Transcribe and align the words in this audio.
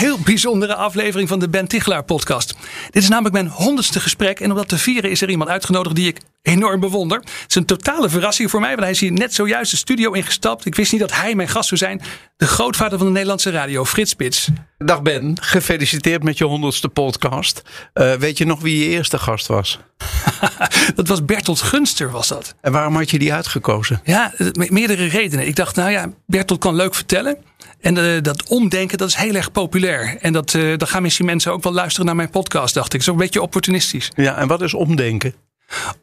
heel 0.00 0.18
bijzondere 0.24 0.74
aflevering 0.74 1.28
van 1.28 1.38
de 1.38 1.48
Ben 1.48 1.68
Tichelaar 1.68 2.04
podcast. 2.04 2.54
Dit 2.90 3.02
is 3.02 3.08
namelijk 3.08 3.34
mijn 3.34 3.48
honderdste 3.48 4.00
gesprek 4.00 4.40
en 4.40 4.50
om 4.50 4.56
dat 4.56 4.68
te 4.68 4.78
vieren 4.78 5.10
is 5.10 5.22
er 5.22 5.30
iemand 5.30 5.50
uitgenodigd 5.50 5.96
die 5.96 6.08
ik 6.08 6.20
enorm 6.42 6.80
bewonder. 6.80 7.18
Het 7.18 7.44
is 7.48 7.54
een 7.54 7.64
totale 7.64 8.08
verrassing 8.08 8.50
voor 8.50 8.60
mij, 8.60 8.70
want 8.70 8.80
hij 8.80 8.90
is 8.90 9.00
hier 9.00 9.12
net 9.12 9.34
zojuist 9.34 9.70
de 9.70 9.76
studio 9.76 10.12
ingestapt. 10.12 10.66
Ik 10.66 10.74
wist 10.74 10.92
niet 10.92 11.00
dat 11.00 11.14
hij 11.14 11.34
mijn 11.34 11.48
gast 11.48 11.68
zou 11.68 11.80
zijn. 11.80 12.00
De 12.36 12.46
grootvader 12.46 12.98
van 12.98 13.06
de 13.06 13.12
Nederlandse 13.12 13.50
radio, 13.50 13.84
Frits 13.84 14.10
Spits. 14.10 14.48
Dag 14.78 15.02
Ben, 15.02 15.36
gefeliciteerd 15.40 16.22
met 16.22 16.38
je 16.38 16.44
honderdste 16.44 16.88
podcast. 16.88 17.62
Uh, 17.94 18.14
weet 18.14 18.38
je 18.38 18.46
nog 18.46 18.60
wie 18.60 18.78
je 18.78 18.88
eerste 18.88 19.18
gast 19.18 19.46
was? 19.46 19.78
dat 20.94 21.08
was 21.08 21.24
Bertolt 21.24 21.62
Gunster, 21.62 22.10
was 22.10 22.28
dat. 22.28 22.54
En 22.60 22.72
waarom 22.72 22.96
had 22.96 23.10
je 23.10 23.18
die 23.18 23.32
uitgekozen? 23.32 24.00
Ja, 24.04 24.32
meerdere 24.52 25.06
redenen. 25.06 25.46
Ik 25.46 25.56
dacht, 25.56 25.76
nou 25.76 25.90
ja, 25.90 26.10
Bertolt 26.26 26.60
kan 26.60 26.74
leuk 26.74 26.94
vertellen. 26.94 27.36
En 27.80 27.96
uh, 27.96 28.22
dat 28.22 28.48
omdenken, 28.48 28.98
dat 28.98 29.08
is 29.08 29.14
heel 29.14 29.34
erg 29.34 29.52
populair. 29.52 29.89
En 29.98 30.32
dat, 30.32 30.54
uh, 30.54 30.78
dan 30.78 30.88
gaan 30.88 31.02
misschien 31.02 31.26
mensen 31.26 31.52
ook 31.52 31.62
wel 31.62 31.72
luisteren 31.72 32.06
naar 32.06 32.16
mijn 32.16 32.30
podcast, 32.30 32.74
dacht 32.74 32.94
ik. 32.94 33.02
Zo 33.02 33.10
een 33.10 33.16
beetje 33.16 33.42
opportunistisch. 33.42 34.10
Ja, 34.14 34.36
en 34.36 34.48
wat 34.48 34.62
is 34.62 34.74
omdenken? 34.74 35.34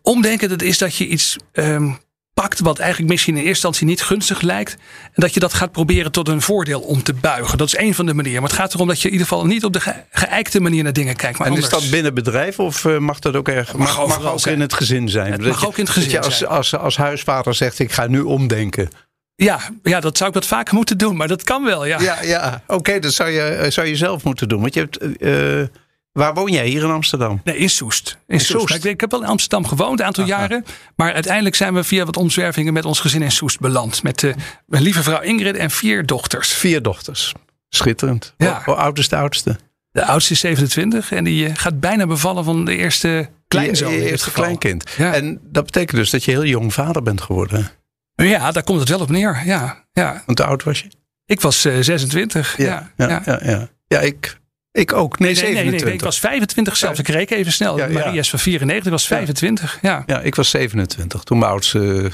Omdenken, 0.02 0.50
dat 0.50 0.62
is 0.62 0.78
dat 0.78 0.95
je 0.95 1.08
iets 1.08 1.38
um, 1.53 1.97
pakt 2.42 2.59
wat 2.59 2.80
eigenlijk 2.80 3.12
misschien 3.12 3.34
in 3.34 3.39
eerste 3.39 3.53
instantie 3.53 3.88
niet 3.88 4.02
gunstig 4.02 4.42
lijkt. 4.42 4.73
En 5.03 5.12
dat 5.16 5.34
je 5.34 5.39
dat 5.39 5.53
gaat 5.53 5.72
proberen 5.72 6.12
tot 6.12 6.28
een 6.28 6.42
voordeel 6.42 6.80
om 6.80 7.03
te 7.03 7.14
buigen. 7.14 7.58
Dat 7.58 7.67
is 7.67 7.78
een 7.78 7.94
van 7.94 8.06
de 8.06 8.14
manieren. 8.14 8.42
Maar 8.42 8.50
het 8.50 8.59
gaat 8.59 8.73
erom 8.73 8.88
dat 8.88 9.02
je 9.02 9.08
in 9.08 9.14
ieder 9.14 9.28
geval 9.28 9.45
niet 9.45 9.64
op 9.64 9.73
de 9.73 9.80
ge 9.80 9.94
geëikte 10.12 10.59
manier 10.59 10.84
naar 10.84 10.94
dingen 10.94 11.16
kijkt. 11.16 11.38
Maar 11.38 11.47
en 11.47 11.53
anders. 11.53 11.73
is 11.73 11.80
dat 11.80 11.92
binnen 11.92 12.14
bedrijf 12.14 12.59
of 12.59 12.84
uh, 12.84 12.97
mag 12.97 13.19
dat 13.19 13.36
ook 13.36 13.47
erg? 13.47 13.73
Mag, 13.73 13.97
mag, 13.97 14.08
mag 14.08 14.31
ook 14.31 14.40
zijn. 14.40 14.56
in 14.56 14.62
het 14.62 14.73
gezin 14.73 15.09
zijn. 15.09 15.31
Het 15.31 15.42
mag 15.42 15.66
ook 15.66 15.78
in 15.78 15.84
het 15.84 15.94
gezin 15.94 16.12
dat 16.12 16.23
je 16.23 16.25
als, 16.25 16.38
zijn. 16.38 16.50
Als, 16.50 16.75
als, 16.75 16.97
huisvader 16.97 17.56
zegt 17.56 17.80
ik 17.80 17.92
ga 17.92 18.08
nu 18.08 18.19
omdenken. 18.19 18.90
Ja, 19.44 19.60
ja, 19.84 20.00
dat 20.00 20.18
zou 20.18 20.30
ik 20.30 20.36
wat 20.36 20.46
vaker 20.46 20.76
moeten 20.76 20.98
doen, 20.98 21.16
maar 21.16 21.28
dat 21.28 21.44
kan 21.44 21.64
wel. 21.64 21.86
Ja, 21.86 22.02
ja, 22.02 22.24
ja. 22.24 22.64
oké, 22.68 22.74
okay, 22.74 23.00
dat 23.00 23.14
zou 23.14 23.30
je, 23.30 23.66
zou 23.70 23.88
je 23.88 23.96
zelf 23.96 24.24
moeten 24.24 24.48
doen. 24.50 24.62
Want 24.62 24.74
je 24.74 24.80
hebt. 24.80 25.22
Uh, 25.22 25.68
Waar 26.12 26.34
woon 26.34 26.52
jij 26.52 26.68
hier 26.68 26.84
in 26.84 26.90
Amsterdam? 26.90 27.42
Nee, 27.44 27.58
in 27.58 27.70
Soest. 27.70 28.18
In 28.28 28.40
Soest. 28.40 28.76
Ik, 28.76 28.84
ik, 28.84 29.02
heb 29.02 29.12
wel 29.12 29.22
in 29.22 29.28
Amsterdam 29.28 29.68
gewoond, 29.68 30.00
een 30.00 30.06
aantal 30.06 30.24
Aha. 30.24 30.40
jaren. 30.40 30.66
Maar 30.96 31.14
uiteindelijk 31.14 31.56
zijn 31.56 31.74
we 31.74 31.84
via 31.84 32.06
wat 32.06 32.18
omzwervingen 32.18 32.74
met 32.74 32.86
ons 32.86 33.00
gezin 33.00 33.22
in 33.22 33.32
Soest 33.32 33.60
beland. 33.60 34.04
Met 34.04 34.22
uh, 34.22 34.34
mijn 34.66 34.84
lieve 34.84 35.04
vrouw 35.04 35.22
Ingrid 35.22 35.56
en 35.56 35.72
vier 35.72 36.06
dochters. 36.06 36.54
Vier 36.54 36.82
dochters. 36.82 37.34
Schitterend. 37.70 38.34
Ja. 38.38 38.62
Hoe 38.66 38.76
oud 38.76 38.98
is 38.98 39.10
de 39.10 39.16
oudste? 39.16 39.58
De 39.92 40.06
oudste 40.06 40.34
is 40.34 40.40
27 40.40 41.12
en 41.12 41.24
die 41.24 41.56
gaat 41.56 41.80
bijna 41.80 42.08
bevallen 42.08 42.44
van 42.44 42.66
de 42.66 42.76
eerste 42.76 43.30
kleinzoon. 43.48 43.92
Eerste 43.92 44.32
kleinkind. 44.32 44.90
Ja. 44.98 45.14
En 45.14 45.40
dat 45.44 45.66
betekent 45.66 45.98
dus 45.98 46.10
dat 46.10 46.24
je 46.24 46.32
heel 46.32 46.46
jong 46.46 46.74
vader 46.74 47.04
bent 47.04 47.22
geworden. 47.22 47.72
Ja, 48.26 48.52
daar 48.52 48.64
komt 48.64 48.80
het 48.80 48.90
wel 48.90 49.00
op 49.00 49.10
neer. 49.10 49.42
Ja, 49.46 49.86
ja. 49.94 50.23
Want 50.26 50.40
hoe 50.40 50.48
oud 50.48 50.64
was 50.64 50.80
je? 50.80 50.88
Ik 51.26 51.42
was 51.42 51.66
uh, 51.66 51.78
26. 51.82 52.58
Ja, 52.58 52.92
ja, 52.96 53.09
ja. 53.09 53.22
ja, 53.26 53.40
ja. 53.44 53.70
ja 53.88 54.00
ik, 54.00 54.38
ik 54.72 54.94
ook. 54.94 55.20
Nee, 55.20 55.28
nee, 55.28 55.38
27. 55.38 55.72
nee, 55.72 55.84
nee, 55.84 55.94
ik 55.94 56.02
was 56.02 56.20
25 56.20 56.78
zelfs. 56.78 57.00
Ik 57.00 57.08
reek 57.08 57.30
even 57.30 57.52
snel. 57.52 57.78
Maria 57.78 58.12
is 58.12 58.30
van 58.30 58.40
94, 58.40 58.86
ik 58.86 58.92
was 58.92 59.08
25. 59.08 59.78
Ja. 59.82 60.04
ja, 60.06 60.20
ik 60.20 60.36
was 60.36 60.50
27 60.50 61.24
toen 61.24 61.38
mijn 61.38 61.52
oudste 61.52 62.12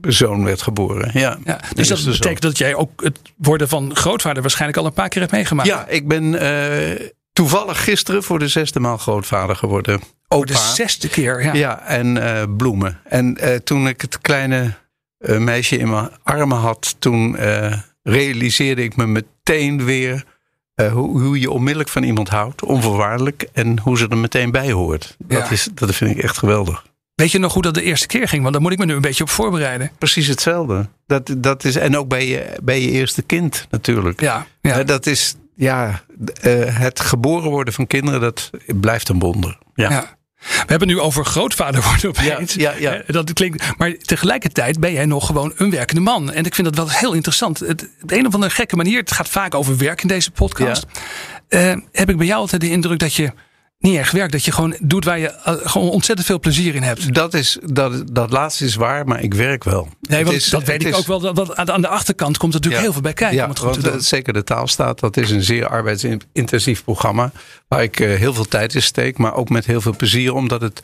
zoon 0.00 0.44
werd 0.44 0.62
geboren. 0.62 1.10
Ja, 1.12 1.38
ja 1.44 1.60
dus 1.74 1.88
dat 1.88 2.04
betekent 2.04 2.42
dat 2.42 2.58
jij 2.58 2.74
ook 2.74 3.02
het 3.02 3.18
worden 3.36 3.68
van 3.68 3.96
grootvader 3.96 4.42
waarschijnlijk 4.42 4.78
al 4.78 4.86
een 4.86 4.92
paar 4.92 5.08
keer 5.08 5.20
hebt 5.20 5.32
meegemaakt. 5.32 5.68
Ja, 5.68 5.86
ik 5.86 6.08
ben 6.08 6.24
uh, 6.32 7.08
toevallig 7.32 7.84
gisteren 7.84 8.22
voor 8.22 8.38
de 8.38 8.48
zesde 8.48 8.80
maal 8.80 8.98
grootvader 8.98 9.56
geworden. 9.56 9.94
Opa. 9.94 10.36
Voor 10.36 10.46
de 10.46 10.72
zesde 10.74 11.08
keer, 11.08 11.44
ja. 11.44 11.52
Ja, 11.54 11.86
en 11.86 12.16
uh, 12.16 12.42
bloemen. 12.56 13.00
En 13.04 13.36
toen 13.64 13.88
ik 13.88 14.00
het 14.00 14.20
kleine 14.20 14.74
meisje 15.18 15.78
in 15.78 15.90
mijn 15.90 16.10
armen 16.22 16.58
had, 16.58 16.96
toen 16.98 17.36
realiseerde 18.02 18.82
ik 18.82 18.96
me 18.96 19.06
meteen 19.06 19.84
weer 19.84 20.24
uh, 20.80 20.92
hoe, 20.92 21.22
hoe, 21.22 21.40
je 21.40 21.50
onmiddellijk 21.50 21.88
van 21.88 22.02
iemand 22.02 22.28
houdt, 22.28 22.64
onvoorwaardelijk, 22.64 23.48
en 23.52 23.78
hoe 23.78 23.98
ze 23.98 24.08
er 24.08 24.16
meteen 24.16 24.50
bij 24.50 24.72
hoort. 24.72 25.16
Dat, 25.18 25.50
is, 25.50 25.68
dat 25.74 25.94
vind 25.94 26.10
ik 26.10 26.22
echt 26.22 26.38
geweldig. 26.38 26.86
Weet 27.14 27.32
je 27.32 27.38
nog 27.38 27.52
hoe 27.52 27.62
dat 27.62 27.74
de 27.74 27.82
eerste 27.82 28.06
keer 28.06 28.28
ging? 28.28 28.40
Want 28.42 28.52
daar 28.52 28.62
moet 28.62 28.72
ik 28.72 28.78
me 28.78 28.84
nu 28.84 28.94
een 28.94 29.00
beetje 29.00 29.22
op 29.22 29.30
voorbereiden. 29.30 29.90
Precies 29.98 30.26
hetzelfde. 30.26 30.88
Dat, 31.06 31.34
dat 31.38 31.64
is, 31.64 31.76
en 31.76 31.96
ook 31.96 32.08
bij 32.08 32.28
je, 32.28 32.58
bij 32.62 32.82
je 32.82 32.90
eerste 32.90 33.22
kind 33.22 33.66
natuurlijk. 33.70 34.20
Ja, 34.20 34.46
ja. 34.60 34.78
Uh, 34.78 34.86
dat 34.86 35.06
is, 35.06 35.34
ja, 35.54 36.02
het 36.70 37.00
geboren 37.00 37.50
worden 37.50 37.74
van 37.74 37.86
kinderen, 37.86 38.20
dat 38.20 38.50
blijft 38.66 39.08
een 39.08 39.18
wonder. 39.18 39.58
Ja. 39.74 39.90
ja. 39.90 40.17
We 40.38 40.74
hebben 40.74 40.88
het 40.88 40.96
nu 40.96 41.00
over 41.00 41.24
grootvader 41.24 41.82
worden 41.82 42.08
opeens. 42.08 42.54
Ja, 42.54 42.74
ja, 42.78 42.92
ja. 42.92 43.02
Dat 43.06 43.32
klinkt, 43.32 43.78
maar 43.78 43.96
tegelijkertijd 43.96 44.80
ben 44.80 44.92
jij 44.92 45.06
nog 45.06 45.26
gewoon 45.26 45.52
een 45.56 45.70
werkende 45.70 46.00
man. 46.00 46.32
En 46.32 46.44
ik 46.44 46.54
vind 46.54 46.66
dat 46.66 46.76
wel 46.76 46.98
heel 46.98 47.12
interessant. 47.12 47.58
Het, 47.58 47.88
op 48.02 48.10
een 48.10 48.26
of 48.26 48.34
andere 48.34 48.52
gekke 48.52 48.76
manier, 48.76 48.98
het 48.98 49.12
gaat 49.12 49.28
vaak 49.28 49.54
over 49.54 49.76
werk 49.76 50.02
in 50.02 50.08
deze 50.08 50.30
podcast. 50.30 50.86
Ja. 51.48 51.74
Uh, 51.74 51.82
heb 51.92 52.10
ik 52.10 52.16
bij 52.16 52.26
jou 52.26 52.40
altijd 52.40 52.60
de 52.60 52.70
indruk 52.70 52.98
dat 52.98 53.14
je 53.14 53.32
niet 53.78 53.96
erg 53.96 54.10
werkt. 54.10 54.32
Dat 54.32 54.44
je 54.44 54.52
gewoon 54.52 54.76
doet 54.80 55.04
waar 55.04 55.18
je 55.18 55.34
uh, 55.46 55.54
gewoon 55.62 55.90
ontzettend 55.90 56.26
veel 56.26 56.40
plezier 56.40 56.74
in 56.74 56.82
hebt. 56.82 57.14
Dat, 57.14 57.34
is, 57.34 57.58
dat, 57.64 58.14
dat 58.14 58.30
laatste 58.30 58.64
is 58.64 58.74
waar, 58.74 59.06
maar 59.06 59.22
ik 59.22 59.34
werk 59.34 59.64
wel. 59.64 59.88
Nee, 60.00 60.24
want 60.24 60.36
is, 60.36 60.48
dat 60.48 60.62
weet 60.62 60.82
ik 60.82 60.88
is, 60.88 60.94
ook 60.94 61.06
wel. 61.06 61.20
Dat, 61.20 61.36
dat, 61.36 61.70
aan 61.70 61.80
de 61.80 61.88
achterkant 61.88 62.36
komt 62.36 62.54
er 62.54 62.60
natuurlijk 62.60 62.74
ja, 62.74 62.82
heel 62.82 62.92
veel 62.92 63.02
bij 63.02 63.12
kijken. 63.12 63.36
Ja, 63.36 63.44
om 63.44 63.50
het 63.50 63.58
goed 63.58 63.70
want 63.70 63.82
te 63.84 63.90
doen. 63.90 64.00
zeker 64.00 64.32
de 64.32 64.44
taalstaat, 64.44 65.00
dat 65.00 65.16
is 65.16 65.30
een 65.30 65.42
zeer 65.42 65.68
arbeidsintensief 65.68 66.84
programma. 66.84 67.32
Waar 67.68 67.82
ik 67.82 68.00
uh, 68.00 68.18
heel 68.18 68.34
veel 68.34 68.48
tijd 68.48 68.74
in 68.74 68.82
steek, 68.82 69.18
maar 69.18 69.34
ook 69.34 69.48
met 69.48 69.66
heel 69.66 69.80
veel 69.80 69.96
plezier. 69.96 70.34
Omdat 70.34 70.60
het, 70.60 70.80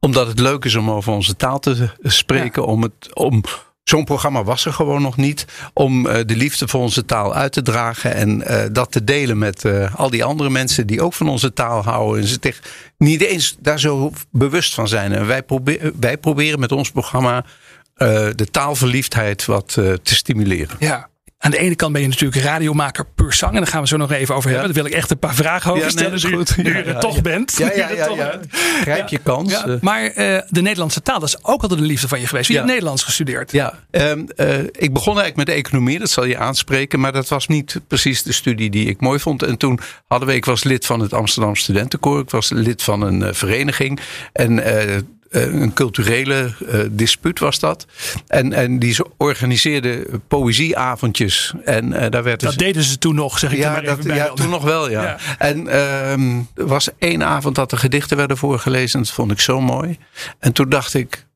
omdat 0.00 0.26
het 0.26 0.38
leuk 0.38 0.64
is 0.64 0.74
om 0.74 0.90
over 0.90 1.12
onze 1.12 1.36
taal 1.36 1.58
te 1.58 1.90
spreken. 2.02 2.62
Ja. 2.62 2.68
Om 2.68 2.82
het... 2.82 3.14
Om, 3.14 3.42
Zo'n 3.88 4.04
programma 4.04 4.44
was 4.44 4.64
er 4.64 4.72
gewoon 4.72 5.02
nog 5.02 5.16
niet. 5.16 5.44
Om 5.72 6.06
uh, 6.06 6.14
de 6.26 6.36
liefde 6.36 6.68
voor 6.68 6.80
onze 6.80 7.04
taal 7.04 7.34
uit 7.34 7.52
te 7.52 7.62
dragen. 7.62 8.14
En 8.14 8.40
uh, 8.40 8.62
dat 8.72 8.92
te 8.92 9.04
delen 9.04 9.38
met 9.38 9.64
uh, 9.64 9.94
al 9.94 10.10
die 10.10 10.24
andere 10.24 10.50
mensen 10.50 10.86
die 10.86 11.02
ook 11.02 11.14
van 11.14 11.28
onze 11.28 11.52
taal 11.52 11.82
houden. 11.82 12.22
En 12.22 12.28
ze 12.28 12.38
zich 12.40 12.62
niet 12.98 13.20
eens 13.20 13.56
daar 13.60 13.80
zo 13.80 14.12
bewust 14.30 14.74
van 14.74 14.88
zijn. 14.88 15.12
En 15.12 15.26
wij, 15.26 15.42
probeer, 15.42 15.92
wij 16.00 16.18
proberen 16.18 16.60
met 16.60 16.72
ons 16.72 16.90
programma 16.90 17.44
de 18.34 18.46
taalverliefdheid 18.50 19.44
wat 19.44 19.72
te 19.72 20.14
stimuleren. 20.14 20.76
Ja. 20.78 21.08
Aan 21.40 21.50
de 21.50 21.58
ene 21.58 21.74
kant 21.74 21.92
ben 21.92 22.02
je 22.02 22.08
natuurlijk 22.08 22.42
radiomaker 22.42 23.06
puur 23.14 23.32
zang. 23.32 23.52
En 23.52 23.58
daar 23.58 23.70
gaan 23.70 23.80
we 23.80 23.88
zo 23.88 23.96
nog 23.96 24.12
even 24.12 24.34
over 24.34 24.50
hebben. 24.50 24.68
Ja. 24.68 24.74
Daar 24.74 24.82
wil 24.82 24.92
ik 24.92 24.98
echt 24.98 25.10
een 25.10 25.18
paar 25.18 25.34
vragen 25.34 25.70
over 25.70 25.84
ja, 25.84 25.90
stellen. 25.90 26.20
Nee, 26.22 26.32
goed. 26.32 26.56
Nu, 26.56 26.62
nu 26.72 26.76
je 26.76 26.82
er 26.82 27.00
toch 27.00 27.22
bent. 27.22 27.54
Ja, 27.58 27.72
ja, 27.74 27.90
ja, 27.90 28.08
ja. 28.08 28.40
Grijp 28.80 29.08
je 29.08 29.18
kans. 29.18 29.64
Maar 29.80 30.02
uh, 30.02 30.12
de 30.48 30.62
Nederlandse 30.62 31.02
taal, 31.02 31.18
dat 31.20 31.28
is 31.28 31.44
ook 31.44 31.62
altijd 31.62 31.80
een 31.80 31.86
liefde 31.86 32.08
van 32.08 32.20
je 32.20 32.26
geweest. 32.26 32.48
Je 32.48 32.54
hebt 32.54 32.66
Nederlands 32.66 33.02
gestudeerd. 33.02 33.52
Ja, 33.52 33.74
um, 33.90 34.26
uh, 34.36 34.58
ik 34.58 34.92
begon 34.92 35.18
eigenlijk 35.18 35.36
met 35.36 35.48
economie. 35.48 35.98
Dat 35.98 36.10
zal 36.10 36.24
je 36.24 36.38
aanspreken. 36.38 37.00
Maar 37.00 37.12
dat 37.12 37.28
was 37.28 37.46
niet 37.46 37.80
precies 37.88 38.22
de 38.22 38.32
studie 38.32 38.70
die 38.70 38.86
ik 38.86 39.00
mooi 39.00 39.18
vond. 39.18 39.42
En 39.42 39.56
toen 39.56 39.80
hadden 40.06 40.28
we, 40.28 40.34
ik 40.34 40.44
was 40.44 40.64
lid 40.64 40.86
van 40.86 41.00
het 41.00 41.12
Amsterdam 41.12 41.56
Studentenkoor. 41.56 42.20
Ik 42.20 42.30
was 42.30 42.50
lid 42.50 42.82
van 42.82 43.02
een 43.02 43.20
uh, 43.20 43.28
vereniging. 43.32 44.00
En 44.32 44.62
een 45.30 45.72
culturele 45.72 46.54
uh, 46.60 46.80
dispuut 46.90 47.38
was 47.38 47.58
dat. 47.58 47.86
En, 48.26 48.52
en 48.52 48.78
die 48.78 48.96
organiseerde 49.16 50.06
poëzieavondjes. 50.28 51.54
En, 51.64 51.92
uh, 51.92 52.06
daar 52.10 52.22
werd 52.22 52.40
dat 52.40 52.48
dus, 52.48 52.58
deden 52.58 52.82
ze 52.82 52.98
toen 52.98 53.14
nog, 53.14 53.38
zeg 53.38 53.52
ik 53.52 53.58
ja, 53.58 53.72
maar 53.72 53.82
even 53.82 53.96
dat, 53.96 54.06
bij. 54.06 54.16
Ja, 54.16 54.32
toen 54.32 54.50
nog 54.50 54.62
wel, 54.62 54.90
ja. 54.90 55.02
ja. 55.02 55.18
En 55.38 55.66
uh, 55.66 56.12
er 56.12 56.66
was 56.66 56.88
één 56.98 57.24
avond 57.24 57.54
dat 57.54 57.72
er 57.72 57.78
gedichten 57.78 58.16
werden 58.16 58.36
voorgelezen. 58.36 58.98
Dat 58.98 59.10
vond 59.10 59.30
ik 59.30 59.40
zo 59.40 59.60
mooi. 59.60 59.98
En 60.38 60.52
toen 60.52 60.68
dacht 60.68 60.94
ik, 60.94 61.26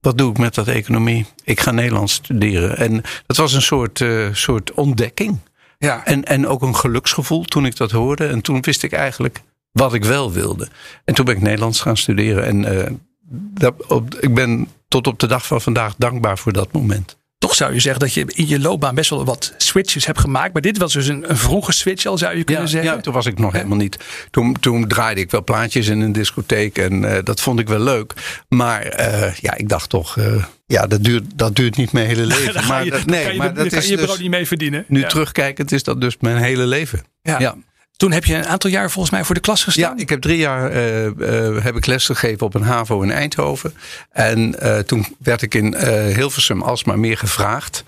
wat 0.00 0.18
doe 0.18 0.30
ik 0.30 0.38
met 0.38 0.54
dat 0.54 0.68
economie? 0.68 1.26
Ik 1.44 1.60
ga 1.60 1.70
Nederlands 1.70 2.14
studeren. 2.14 2.76
En 2.76 3.02
dat 3.26 3.36
was 3.36 3.52
een 3.52 3.62
soort, 3.62 4.00
uh, 4.00 4.28
soort 4.32 4.72
ontdekking. 4.72 5.38
Ja. 5.78 6.04
En, 6.04 6.24
en 6.24 6.46
ook 6.46 6.62
een 6.62 6.76
geluksgevoel 6.76 7.44
toen 7.44 7.66
ik 7.66 7.76
dat 7.76 7.90
hoorde. 7.90 8.26
En 8.26 8.40
toen 8.40 8.60
wist 8.60 8.82
ik 8.82 8.92
eigenlijk 8.92 9.40
wat 9.72 9.94
ik 9.94 10.04
wel 10.04 10.32
wilde. 10.32 10.68
En 11.04 11.14
toen 11.14 11.24
ben 11.24 11.36
ik 11.36 11.42
Nederlands 11.42 11.80
gaan 11.80 11.96
studeren. 11.96 12.44
En 12.44 12.74
uh, 12.74 12.86
dat, 13.32 13.86
op, 13.86 14.14
ik 14.14 14.34
ben 14.34 14.68
tot 14.88 15.06
op 15.06 15.18
de 15.18 15.26
dag 15.26 15.46
van 15.46 15.60
vandaag 15.60 15.94
dankbaar 15.96 16.38
voor 16.38 16.52
dat 16.52 16.72
moment. 16.72 17.16
Toch 17.38 17.54
zou 17.54 17.72
je 17.72 17.80
zeggen 17.80 18.00
dat 18.00 18.14
je 18.14 18.24
in 18.26 18.48
je 18.48 18.60
loopbaan 18.60 18.94
best 18.94 19.10
wel 19.10 19.24
wat 19.24 19.54
switches 19.56 20.06
hebt 20.06 20.20
gemaakt. 20.20 20.52
Maar 20.52 20.62
dit 20.62 20.78
was 20.78 20.92
dus 20.92 21.06
een, 21.06 21.30
een 21.30 21.36
vroege 21.36 21.72
switch 21.72 22.06
al, 22.06 22.18
zou 22.18 22.36
je 22.36 22.44
kunnen 22.44 22.64
ja, 22.64 22.70
zeggen. 22.70 22.92
Ja, 22.92 23.00
toen 23.00 23.12
was 23.12 23.26
ik 23.26 23.38
nog 23.38 23.52
helemaal 23.52 23.76
niet. 23.76 23.98
Toen, 24.30 24.56
toen 24.60 24.88
draaide 24.88 25.20
ik 25.20 25.30
wel 25.30 25.44
plaatjes 25.44 25.88
in 25.88 26.00
een 26.00 26.12
discotheek. 26.12 26.78
En 26.78 27.02
uh, 27.02 27.18
dat 27.24 27.40
vond 27.40 27.58
ik 27.58 27.68
wel 27.68 27.80
leuk. 27.80 28.14
Maar 28.48 29.00
uh, 29.00 29.34
ja, 29.34 29.56
ik 29.56 29.68
dacht 29.68 29.88
toch... 29.88 30.16
Uh, 30.16 30.44
ja, 30.66 30.86
dat 30.86 31.04
duurt, 31.04 31.24
dat 31.34 31.56
duurt 31.56 31.76
niet 31.76 31.92
mijn 31.92 32.06
hele 32.06 32.26
leven. 32.36 32.66
maar 32.66 32.84
je, 32.84 32.90
dat, 32.90 33.06
nee, 33.06 33.22
kan 33.22 33.32
je, 33.32 33.38
maar 33.38 33.54
dat 33.54 33.68
kan 33.68 33.78
is 33.78 33.88
je 33.88 33.96
dus, 33.96 34.04
brood 34.04 34.18
niet 34.18 34.30
mee 34.30 34.46
verdienen. 34.46 34.84
Nu 34.88 35.00
ja. 35.00 35.08
terugkijkend 35.08 35.72
is 35.72 35.82
dat 35.82 36.00
dus 36.00 36.16
mijn 36.20 36.36
hele 36.36 36.66
leven. 36.66 37.04
Ja. 37.22 37.56
Toen 38.02 38.12
heb 38.12 38.24
je 38.24 38.34
een 38.34 38.46
aantal 38.46 38.70
jaar 38.70 38.90
volgens 38.90 39.14
mij 39.14 39.24
voor 39.24 39.34
de 39.34 39.40
klas 39.40 39.64
gestaan. 39.64 39.96
Ja, 39.96 40.02
ik 40.02 40.08
heb 40.08 40.20
drie 40.20 40.36
jaar 40.36 40.72
uh, 40.72 41.04
uh, 41.04 41.64
heb 41.64 41.76
ik 41.76 41.86
les 41.86 42.06
gegeven 42.06 42.46
op 42.46 42.54
een 42.54 42.62
HAVO 42.62 43.02
in 43.02 43.10
Eindhoven. 43.10 43.74
En 44.10 44.56
uh, 44.62 44.78
toen 44.78 45.06
werd 45.18 45.42
ik 45.42 45.54
in 45.54 45.76
Hilversum 46.14 46.62
alsmaar 46.62 46.98
meer 46.98 47.18
gevraagd. 47.18 47.84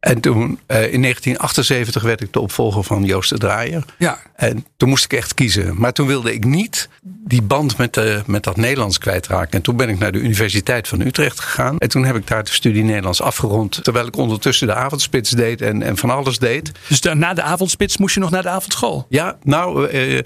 En 0.00 0.20
toen, 0.20 0.40
uh, 0.40 0.92
in 0.92 1.02
1978 1.02 2.02
werd 2.02 2.20
ik 2.20 2.32
de 2.32 2.40
opvolger 2.40 2.84
van 2.84 3.04
Joost 3.04 3.30
de 3.30 3.38
Draaier. 3.38 3.84
Ja. 3.98 4.18
En 4.34 4.66
toen 4.76 4.88
moest 4.88 5.04
ik 5.04 5.12
echt 5.12 5.34
kiezen. 5.34 5.74
Maar 5.78 5.92
toen 5.92 6.06
wilde 6.06 6.32
ik 6.32 6.44
niet 6.44 6.88
die 7.02 7.42
band 7.42 7.76
met, 7.76 7.94
de, 7.94 8.22
met 8.26 8.42
dat 8.42 8.56
Nederlands 8.56 8.98
kwijtraken. 8.98 9.50
En 9.50 9.62
toen 9.62 9.76
ben 9.76 9.88
ik 9.88 9.98
naar 9.98 10.12
de 10.12 10.18
Universiteit 10.18 10.88
van 10.88 11.00
Utrecht 11.00 11.40
gegaan. 11.40 11.78
En 11.78 11.88
toen 11.88 12.04
heb 12.04 12.16
ik 12.16 12.26
daar 12.26 12.44
de 12.44 12.50
studie 12.50 12.84
Nederlands 12.84 13.22
afgerond. 13.22 13.84
Terwijl 13.84 14.06
ik 14.06 14.16
ondertussen 14.16 14.66
de 14.66 14.74
avondspits 14.74 15.30
deed 15.30 15.60
en, 15.60 15.82
en 15.82 15.96
van 15.96 16.10
alles 16.10 16.38
deed. 16.38 16.72
Dus 16.88 17.00
de, 17.00 17.14
na 17.14 17.34
de 17.34 17.42
avondspits 17.42 17.96
moest 17.96 18.14
je 18.14 18.20
nog 18.20 18.30
naar 18.30 18.42
de 18.42 18.48
avondschool? 18.48 19.06
Ja, 19.08 19.36
nou, 19.42 19.88
uh, 19.88 20.22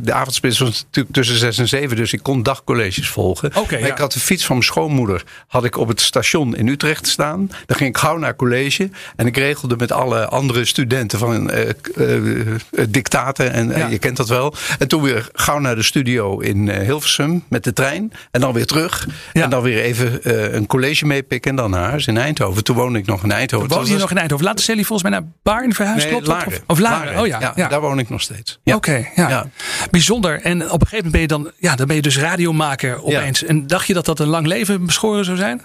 de 0.00 0.12
avondspits 0.12 0.58
was 0.58 0.84
natuurlijk 0.84 1.14
tussen 1.14 1.36
6 1.36 1.58
en 1.58 1.68
7. 1.68 1.96
Dus 1.96 2.12
ik 2.12 2.22
kon 2.22 2.42
dagcolleges 2.42 3.08
volgen. 3.08 3.50
Okay, 3.56 3.80
ja. 3.80 3.86
Ik 3.86 3.98
had 3.98 4.12
de 4.12 4.20
fiets 4.20 4.44
van 4.44 4.56
mijn 4.56 4.68
schoonmoeder 4.68 5.24
had 5.46 5.64
ik 5.64 5.76
op 5.76 5.88
het 5.88 6.00
station 6.00 6.56
in 6.56 6.68
Utrecht 6.68 7.06
staan. 7.06 7.50
Dan 7.66 7.76
ging 7.76 7.90
ik 7.90 7.98
gauw 7.98 8.16
naar 8.16 8.36
college. 8.36 8.90
En 9.16 9.26
ik 9.26 9.36
regelde 9.36 9.76
met 9.76 9.92
alle 9.92 10.28
andere 10.28 10.64
studenten 10.64 11.18
van 11.18 11.50
uh, 11.50 11.68
uh, 11.96 12.58
dictaten. 12.88 13.52
En 13.52 13.68
ja. 13.68 13.86
je 13.86 13.98
kent 13.98 14.16
dat 14.16 14.28
wel. 14.28 14.54
En 14.78 14.88
toen 14.88 15.02
weer 15.02 15.28
gauw 15.32 15.58
naar 15.58 15.76
de 15.76 15.82
studio 15.82 16.38
in 16.38 16.70
Hilversum 16.70 17.44
met 17.48 17.64
de 17.64 17.72
trein. 17.72 18.12
En 18.30 18.40
dan 18.40 18.52
weer 18.52 18.66
terug. 18.66 19.08
Ja. 19.32 19.42
En 19.42 19.50
dan 19.50 19.62
weer 19.62 19.78
even 19.78 20.20
een 20.56 20.66
college 20.66 21.06
meepikken. 21.06 21.50
En 21.50 21.56
dan 21.56 21.70
naar 21.70 21.88
huis 21.88 22.06
in 22.06 22.16
Eindhoven. 22.16 22.64
Toen 22.64 22.76
woonde 22.76 22.98
ik 22.98 23.06
nog 23.06 23.22
in 23.22 23.32
Eindhoven. 23.32 23.68
Woonde 23.68 23.90
je 23.90 23.98
nog 23.98 24.10
in 24.10 24.18
Eindhoven? 24.18 24.44
Later 24.44 24.64
zijn 24.64 24.76
jullie 24.76 24.86
volgens 24.86 25.10
mij 25.10 25.20
naar 25.20 25.28
Baarn 25.42 25.74
verhuisd? 25.74 26.10
Nee, 26.10 26.22
Laren. 26.22 26.46
Of, 26.46 26.62
of 26.66 26.78
Laren. 26.78 27.04
Laren. 27.04 27.20
Oh 27.20 27.26
ja, 27.26 27.52
ja, 27.56 27.68
Daar 27.68 27.80
woon 27.80 27.98
ik 27.98 28.08
nog 28.08 28.20
steeds. 28.20 28.58
Oké, 28.64 28.76
okay, 28.76 29.10
ja. 29.14 29.46
Bijzonder. 29.90 30.40
En 30.40 30.70
op 30.70 30.80
een 30.80 30.86
gegeven 30.86 30.96
moment 30.96 31.12
ben 31.12 31.20
je 31.20 31.26
dan, 31.26 31.50
ja, 31.58 31.76
dan 31.76 31.86
ben 31.86 31.96
je 31.96 32.02
dus 32.02 32.18
radiomaker 32.18 33.02
opeens. 33.02 33.44
En 33.44 33.66
dacht 33.66 33.86
je 33.86 33.94
dat 33.94 34.04
dat 34.04 34.18
een 34.18 34.26
lang 34.26 34.46
leven 34.46 34.86
beschoren 34.86 35.24
zou 35.24 35.36
zijn? 35.36 35.62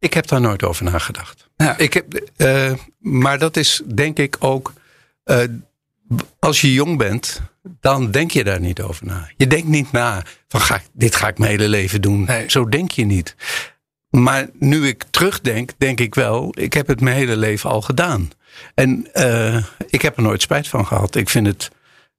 Ik 0.00 0.14
heb 0.14 0.26
daar 0.26 0.40
nooit 0.40 0.62
over 0.62 0.84
nagedacht. 0.84 1.48
Ja. 1.56 1.78
Ik 1.78 1.92
heb, 1.92 2.30
uh, 2.36 2.72
maar 2.98 3.38
dat 3.38 3.56
is 3.56 3.82
denk 3.94 4.18
ik 4.18 4.36
ook. 4.38 4.72
Uh, 5.24 5.38
als 6.38 6.60
je 6.60 6.72
jong 6.72 6.98
bent, 6.98 7.40
dan 7.80 8.10
denk 8.10 8.30
je 8.30 8.44
daar 8.44 8.60
niet 8.60 8.80
over 8.80 9.06
na. 9.06 9.30
Je 9.36 9.46
denkt 9.46 9.68
niet 9.68 9.92
na 9.92 10.22
van 10.48 10.60
ga 10.60 10.74
ik, 10.74 10.82
dit 10.92 11.16
ga 11.16 11.28
ik 11.28 11.38
mijn 11.38 11.50
hele 11.50 11.68
leven 11.68 12.00
doen. 12.00 12.24
Nee. 12.24 12.50
Zo 12.50 12.68
denk 12.68 12.90
je 12.90 13.04
niet. 13.04 13.36
Maar 14.10 14.48
nu 14.58 14.86
ik 14.86 15.04
terugdenk, 15.10 15.70
denk 15.78 16.00
ik 16.00 16.14
wel, 16.14 16.54
ik 16.58 16.72
heb 16.72 16.86
het 16.86 17.00
mijn 17.00 17.16
hele 17.16 17.36
leven 17.36 17.70
al 17.70 17.82
gedaan. 17.82 18.30
En 18.74 19.08
uh, 19.14 19.64
ik 19.88 20.02
heb 20.02 20.16
er 20.16 20.22
nooit 20.22 20.42
spijt 20.42 20.68
van 20.68 20.86
gehad. 20.86 21.14
Ik 21.14 21.28
vind 21.28 21.46
het 21.46 21.70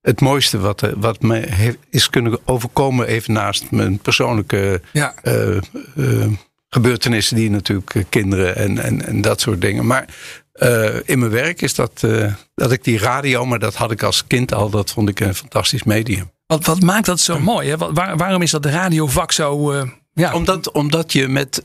het 0.01 0.21
mooiste 0.21 0.59
wat, 0.59 0.81
wat 0.95 1.21
me 1.21 1.35
heeft, 1.35 1.77
is 1.89 2.09
kunnen 2.09 2.39
overkomen, 2.45 3.07
even 3.07 3.33
naast 3.33 3.71
mijn 3.71 3.99
persoonlijke 3.99 4.81
ja. 4.93 5.13
uh, 5.23 5.57
uh, 5.95 6.27
gebeurtenissen 6.73 7.35
die 7.35 7.49
natuurlijk 7.49 7.93
uh, 7.93 8.03
kinderen 8.09 8.55
en, 8.55 8.77
en, 8.77 9.05
en 9.05 9.21
dat 9.21 9.41
soort 9.41 9.61
dingen. 9.61 9.85
Maar 9.85 10.05
uh, 10.53 10.95
in 11.05 11.19
mijn 11.19 11.31
werk 11.31 11.61
is 11.61 11.75
dat, 11.75 12.01
uh, 12.05 12.33
dat 12.55 12.71
ik 12.71 12.83
die 12.83 12.99
radio, 12.99 13.45
maar 13.45 13.59
dat 13.59 13.75
had 13.75 13.91
ik 13.91 14.03
als 14.03 14.27
kind 14.27 14.53
al, 14.53 14.69
dat 14.69 14.91
vond 14.91 15.09
ik 15.09 15.19
een 15.19 15.35
fantastisch 15.35 15.83
medium. 15.83 16.31
Wat, 16.45 16.65
wat 16.65 16.81
maakt 16.81 17.05
dat 17.05 17.19
zo 17.19 17.39
mooi? 17.39 17.69
Hè? 17.69 17.77
Waar, 17.77 18.17
waarom 18.17 18.41
is 18.41 18.51
dat 18.51 18.65
radiovak 18.65 19.31
zo. 19.31 19.73
Uh, 19.73 19.81
ja. 20.13 20.33
omdat, 20.33 20.71
omdat 20.71 21.13
je 21.13 21.27
met, 21.27 21.61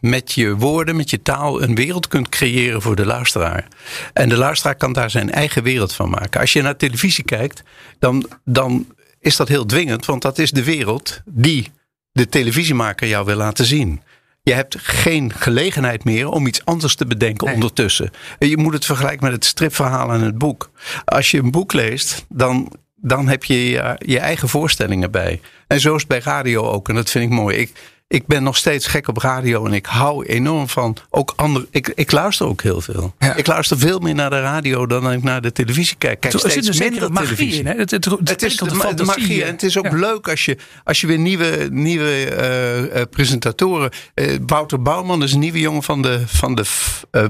met 0.00 0.32
je 0.32 0.56
woorden, 0.56 0.96
met 0.96 1.10
je 1.10 1.22
taal, 1.22 1.62
een 1.62 1.74
wereld 1.74 2.08
kunt 2.08 2.28
creëren 2.28 2.82
voor 2.82 2.96
de 2.96 3.06
luisteraar. 3.06 3.68
En 4.12 4.28
de 4.28 4.36
luisteraar 4.36 4.74
kan 4.74 4.92
daar 4.92 5.10
zijn 5.10 5.32
eigen 5.32 5.62
wereld 5.62 5.92
van 5.92 6.10
maken. 6.10 6.40
Als 6.40 6.52
je 6.52 6.62
naar 6.62 6.76
televisie 6.76 7.24
kijkt, 7.24 7.62
dan, 7.98 8.26
dan 8.44 8.86
is 9.20 9.36
dat 9.36 9.48
heel 9.48 9.66
dwingend, 9.66 10.06
want 10.06 10.22
dat 10.22 10.38
is 10.38 10.50
de 10.50 10.64
wereld 10.64 11.20
die 11.24 11.70
de 12.12 12.28
televisiemaker 12.28 13.08
jou 13.08 13.24
wil 13.24 13.36
laten 13.36 13.64
zien. 13.64 14.00
Je 14.42 14.52
hebt 14.52 14.76
geen 14.78 15.32
gelegenheid 15.32 16.04
meer 16.04 16.28
om 16.28 16.46
iets 16.46 16.64
anders 16.64 16.94
te 16.94 17.06
bedenken 17.06 17.46
Nee. 17.46 17.54
ondertussen. 17.54 18.10
Je 18.38 18.56
moet 18.56 18.72
het 18.72 18.84
vergelijken 18.84 19.24
met 19.24 19.32
het 19.32 19.44
stripverhaal 19.44 20.12
en 20.12 20.20
het 20.20 20.38
boek. 20.38 20.70
Als 21.04 21.30
je 21.30 21.38
een 21.38 21.50
boek 21.50 21.72
leest, 21.72 22.24
dan, 22.28 22.72
dan 22.96 23.28
heb 23.28 23.44
je, 23.44 23.64
je 23.70 23.96
je 23.98 24.18
eigen 24.18 24.48
voorstellingen 24.48 25.10
bij. 25.10 25.40
En 25.66 25.80
zo 25.80 25.94
is 25.94 26.00
het 26.00 26.08
bij 26.08 26.20
radio 26.20 26.62
ook. 26.62 26.88
En 26.88 26.94
dat 26.94 27.10
vind 27.10 27.24
ik 27.24 27.30
mooi. 27.30 27.56
Ik, 27.56 27.72
ik 28.12 28.26
ben 28.26 28.42
nog 28.42 28.56
steeds 28.56 28.86
gek 28.86 29.08
op 29.08 29.16
radio 29.16 29.66
en 29.66 29.72
ik 29.72 29.86
hou 29.86 30.26
enorm 30.26 30.68
van 30.68 30.96
ook 31.10 31.32
andere. 31.36 31.66
Ik, 31.70 31.92
ik 31.94 32.12
luister 32.12 32.46
ook 32.46 32.62
heel 32.62 32.80
veel. 32.80 33.14
Ja. 33.18 33.34
Ik 33.34 33.46
luister 33.46 33.78
veel 33.78 33.98
meer 33.98 34.14
naar 34.14 34.30
de 34.30 34.40
radio 34.40 34.86
dan 34.86 35.12
ik 35.12 35.22
naar 35.22 35.40
de 35.40 35.52
televisie 35.52 35.96
kijk. 35.98 36.20
Kijk 36.20 36.32
er 36.34 36.50
zit 36.50 36.64
zekere 36.64 36.90
minder 36.90 37.12
magie 37.12 37.28
televisie. 37.36 37.60
in. 37.60 37.66
Hè? 37.66 37.74
Het, 37.74 37.90
het, 37.90 38.04
het, 38.04 38.28
Het 38.28 38.42
is 38.42 38.56
de, 38.56 38.92
de 38.94 39.04
magie. 39.04 39.44
En 39.44 39.50
het 39.52 39.62
is 39.62 39.78
ook 39.78 39.84
Ja. 39.84 39.96
leuk 39.96 40.28
als 40.28 40.44
je, 40.44 40.56
als 40.84 41.00
je 41.00 41.06
weer 41.06 41.18
nieuwe, 41.18 41.68
nieuwe 41.72 42.24
eh, 42.26 43.00
eh, 43.00 43.06
presentatoren. 43.10 43.90
eh, 44.14 44.36
Wouter 44.46 44.82
Bouwman 44.82 45.22
is 45.22 45.32
een 45.32 45.38
nieuwe 45.38 45.60
jongen 45.60 45.82
van 45.82 46.02
de, 46.02 46.22
van 46.26 46.54
de 46.54 46.64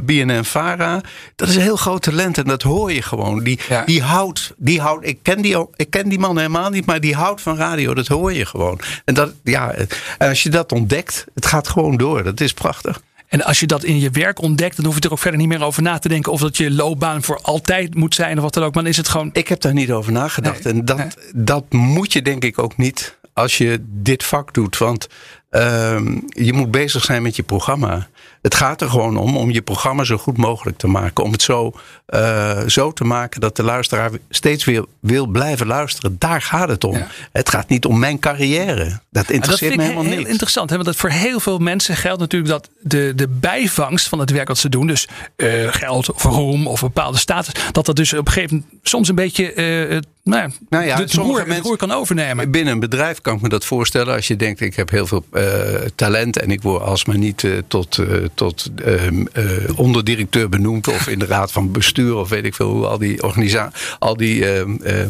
BNN 0.03 0.45
Vara. 0.45 1.01
Dat 1.37 1.49
is 1.49 1.55
een 1.57 1.63
heel 1.63 1.77
groot 1.77 2.03
talent 2.03 2.39
en 2.39 2.45
dat 2.45 2.63
hoor 2.63 2.93
je 2.93 3.03
gewoon. 3.03 3.43
Die, 3.45 3.59
Ja. 3.69 3.85
die 3.85 4.03
houdt, 4.03 4.55
die 4.57 4.81
houdt 4.81 5.07
ik, 5.07 5.19
ken 5.23 5.43
die, 5.43 5.57
al- 5.57 5.71
ik 5.77 5.91
ken 5.91 6.09
die 6.09 6.19
man 6.19 6.37
helemaal 6.37 6.71
niet, 6.71 6.87
maar 6.87 7.01
die 7.01 7.15
houdt 7.15 7.41
van 7.41 7.57
radio. 7.57 7.95
Dat 7.95 8.07
hoor 8.07 8.33
je 8.33 8.47
gewoon. 8.47 8.81
En, 9.05 9.15
dat, 9.15 9.33
ja, 9.45 9.73
en 9.73 9.89
als 10.29 10.43
je 10.43 10.49
dat 10.51 10.69
ontdekt, 10.73 11.25
het 11.35 11.47
gaat 11.47 11.69
gewoon 11.69 11.97
door. 11.97 12.23
Dat 12.23 12.41
is 12.41 12.53
prachtig. 12.53 13.01
En 13.29 13.45
als 13.45 13.61
je 13.61 13.67
dat 13.67 13.85
in 13.85 14.01
je 14.01 14.11
werk 14.11 14.43
ontdekt, 14.43 14.77
dan 14.77 14.85
hoef 14.85 14.95
je 14.95 15.01
er 15.01 15.13
ook 15.13 15.19
verder 15.19 15.41
niet 15.41 15.49
meer 15.49 15.63
over 15.63 15.83
na 15.83 15.99
te 15.99 16.09
denken. 16.09 16.33
Of 16.33 16.41
dat 16.41 16.57
je 16.57 16.71
loopbaan 16.71 17.23
voor 17.23 17.41
altijd 17.43 17.95
moet 17.95 18.15
zijn 18.15 18.37
of 18.37 18.43
wat 18.43 18.55
dan 18.55 18.65
ook. 18.65 18.75
Maar 18.75 18.83
dan 18.83 18.93
is 18.93 18.99
het 18.99 19.09
gewoon. 19.09 19.31
Ik 19.33 19.49
heb 19.49 19.61
daar 19.61 19.73
niet 19.73 19.93
over 19.93 20.13
nagedacht. 20.13 20.65
Nee, 20.65 20.73
en 20.73 20.85
dat, 20.85 20.97
nee. 20.97 21.09
dat 21.35 21.73
moet 21.73 22.13
je 22.13 22.23
denk 22.23 22.45
ik 22.45 22.59
ook 22.59 22.77
niet 22.77 23.19
als 23.33 23.59
je 23.59 23.79
dit 23.87 24.25
vak 24.25 24.55
doet. 24.55 24.79
Want 24.79 25.07
ehm, 25.51 26.19
je 26.29 26.53
moet 26.53 26.71
bezig 26.71 27.05
zijn 27.05 27.23
met 27.23 27.37
je 27.37 27.43
programma. 27.43 28.09
Het 28.43 28.55
gaat 28.55 28.81
er 28.81 28.91
gewoon 28.91 29.17
om 29.17 29.37
om 29.37 29.51
je 29.51 29.63
programma 29.63 30.05
zo 30.05 30.17
goed 30.17 30.37
mogelijk 30.37 30.79
te 30.79 30.87
maken. 30.87 31.25
Om 31.25 31.33
het 31.33 31.43
zo, 31.43 31.73
eh, 32.07 32.61
zo 32.67 32.93
te 32.93 33.05
maken 33.05 33.41
dat 33.41 33.57
de 33.57 33.63
luisteraar 33.63 34.11
steeds 34.31 34.65
weer 34.65 34.85
wil 35.01 35.27
blijven 35.27 35.67
luisteren. 35.67 36.17
Daar 36.19 36.43
gaat 36.43 36.69
het 36.69 36.85
om. 36.85 36.97
Ja. 36.97 37.07
Het 37.33 37.49
gaat 37.49 37.69
niet 37.69 37.85
om 37.85 37.99
mijn 37.99 38.19
carrière. 38.19 38.85
Dat 38.85 39.01
dat 39.11 39.31
interesseert 39.31 39.73
vind 39.73 39.77
me 39.77 39.83
helemaal 39.83 40.13
heel 40.13 40.19
niet. 40.19 40.29
interessant. 40.29 40.71
Hè? 40.71 40.75
Want 40.77 40.89
dat 40.89 40.97
voor 40.97 41.11
heel 41.11 41.41
veel 41.41 41.59
mensen 41.59 41.97
geldt 41.97 42.21
natuurlijk 42.21 42.51
dat 42.51 42.71
de, 42.81 43.13
de 43.17 43.29
bijvangst 43.29 44.09
van 44.09 44.19
het 44.19 44.31
werk 44.31 44.49
wat 44.49 44.59
ze 44.59 44.69
doen. 44.69 44.87
Dus 44.87 45.09
eh, 45.37 45.69
geld 45.71 46.13
of 46.13 46.23
roem 46.23 46.67
of 46.67 46.83
een 46.83 46.89
bepaalde 46.93 47.19
status. 47.19 47.55
Dat 47.73 47.87
dat 47.87 47.97
dus 47.97 48.13
op 48.13 48.27
een 48.27 48.33
gegeven 48.33 48.57
moment 48.57 48.75
soms 48.83 49.09
een 49.09 49.15
beetje 49.15 49.53
eh, 49.53 49.99
nou 50.23 50.51
Nou 50.69 50.85
ja, 50.85 50.97
de, 50.97 51.45
mensen- 51.47 51.77
kan 51.77 51.91
overnemen. 51.91 52.51
Binnen 52.51 52.73
een 52.73 52.81
bedrijf 52.81 53.21
kan 53.21 53.35
ik 53.37 53.41
me 53.43 53.49
dat 53.49 53.65
voorstellen. 53.65 54.15
Als 54.15 54.27
je 54.27 54.37
denkt, 54.37 54.61
ik 54.61 54.77
heb 54.77 54.91
heel 54.91 55.07
veel 55.07 55.25
eh, 55.33 55.65
talent 55.95 56.39
en 56.39 56.51
ik 56.51 56.63
word 56.63 56.83
alsmaar 56.83 57.19
niet 57.19 57.45
eh, 57.45 57.53
tot, 57.69 57.99
eh, 57.99 58.07
tot 58.35 58.67
eh, 58.85 59.07
eh, 59.07 59.79
onderdirecteur 59.79 60.49
benoemd. 60.49 60.89
Of 60.89 61.09
in 61.09 61.19
de 61.19 61.27
raad 61.37 61.53
van 61.53 61.73
bestuur 61.73 62.15
of 62.15 62.29
weet 62.29 62.45
ik 62.45 62.55
veel 62.55 62.71
hoe 62.71 62.87
al 62.87 62.99
die, 62.99 63.23
organisa 63.23 63.73
al 63.99 64.17
die 64.17 64.45
eh, 64.47 64.61
eh, 64.83 65.07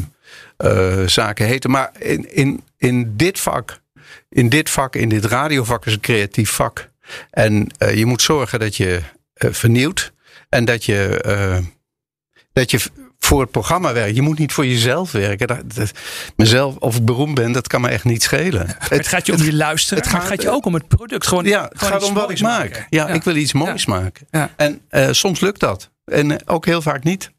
eh, 0.56 1.08
zaken 1.08 1.46
heten. 1.46 1.70
Maar 1.70 1.90
in, 1.98 2.34
in, 2.34 2.62
in 2.76 3.16
dit 3.16 3.40
vak, 3.40 3.80
in 4.28 4.48
dit 4.48 4.70
vak, 4.70 4.96
in 4.96 5.08
dit 5.08 5.24
radiovak 5.24 5.86
is 5.86 5.92
een 5.92 6.00
creatief 6.00 6.50
vak. 6.50 6.88
En 7.30 7.66
je 7.94 8.06
moet 8.06 8.22
zorgen 8.22 8.58
dat 8.58 8.76
je 8.76 9.00
vernieuwt. 9.34 10.12
En 10.48 10.64
dat 10.64 10.84
je, 10.84 11.20
dat 12.52 12.70
je 12.70 12.80
voor 13.30 13.40
het 13.40 13.50
programma 13.50 13.92
werkt. 13.92 14.14
Je 14.16 14.22
moet 14.22 14.38
niet 14.38 14.52
voor 14.52 14.66
jezelf 14.66 15.12
werken. 15.12 15.46
Dat, 15.46 15.74
dat- 15.74 15.90
mezelf, 16.36 16.76
of 16.76 16.96
ik 16.96 17.04
beroemd 17.04 17.34
ben, 17.34 17.52
dat 17.52 17.66
kan 17.66 17.80
me 17.80 17.88
echt 17.88 18.04
niet 18.04 18.22
schelen. 18.22 18.66
Maar 18.66 18.88
het 18.88 19.08
gaat 19.08 19.26
je 19.26 19.32
om 19.32 19.42
je 19.42 19.54
luisteren. 19.54 20.02
het 20.02 20.12
gaat- 20.12 20.42
je 20.42 20.50
ook 20.50 20.64
om 20.66 20.74
het 20.74 20.88
product. 20.88 21.26
Gewoon, 21.26 21.44
Ja, 21.44 21.62
het 21.62 21.78
gewoon 21.78 21.92
gaat 21.92 22.02
om 22.08 22.14
wat 22.14 22.30
ik 22.30 22.40
maak. 22.40 22.86
Ja, 22.90 23.08
ik 23.08 23.22
wil 23.22 23.36
iets 23.36 23.52
moois 23.52 23.86
maken. 23.86 24.26
Ja. 24.30 24.50
En 24.56 24.80
eh, 24.88 25.08
soms 25.10 25.40
lukt 25.40 25.60
dat. 25.60 25.90
En 26.04 26.30
eh, 26.30 26.36
ook 26.54 26.66
heel 26.66 26.82
vaak 26.82 27.04
niet. 27.04 27.30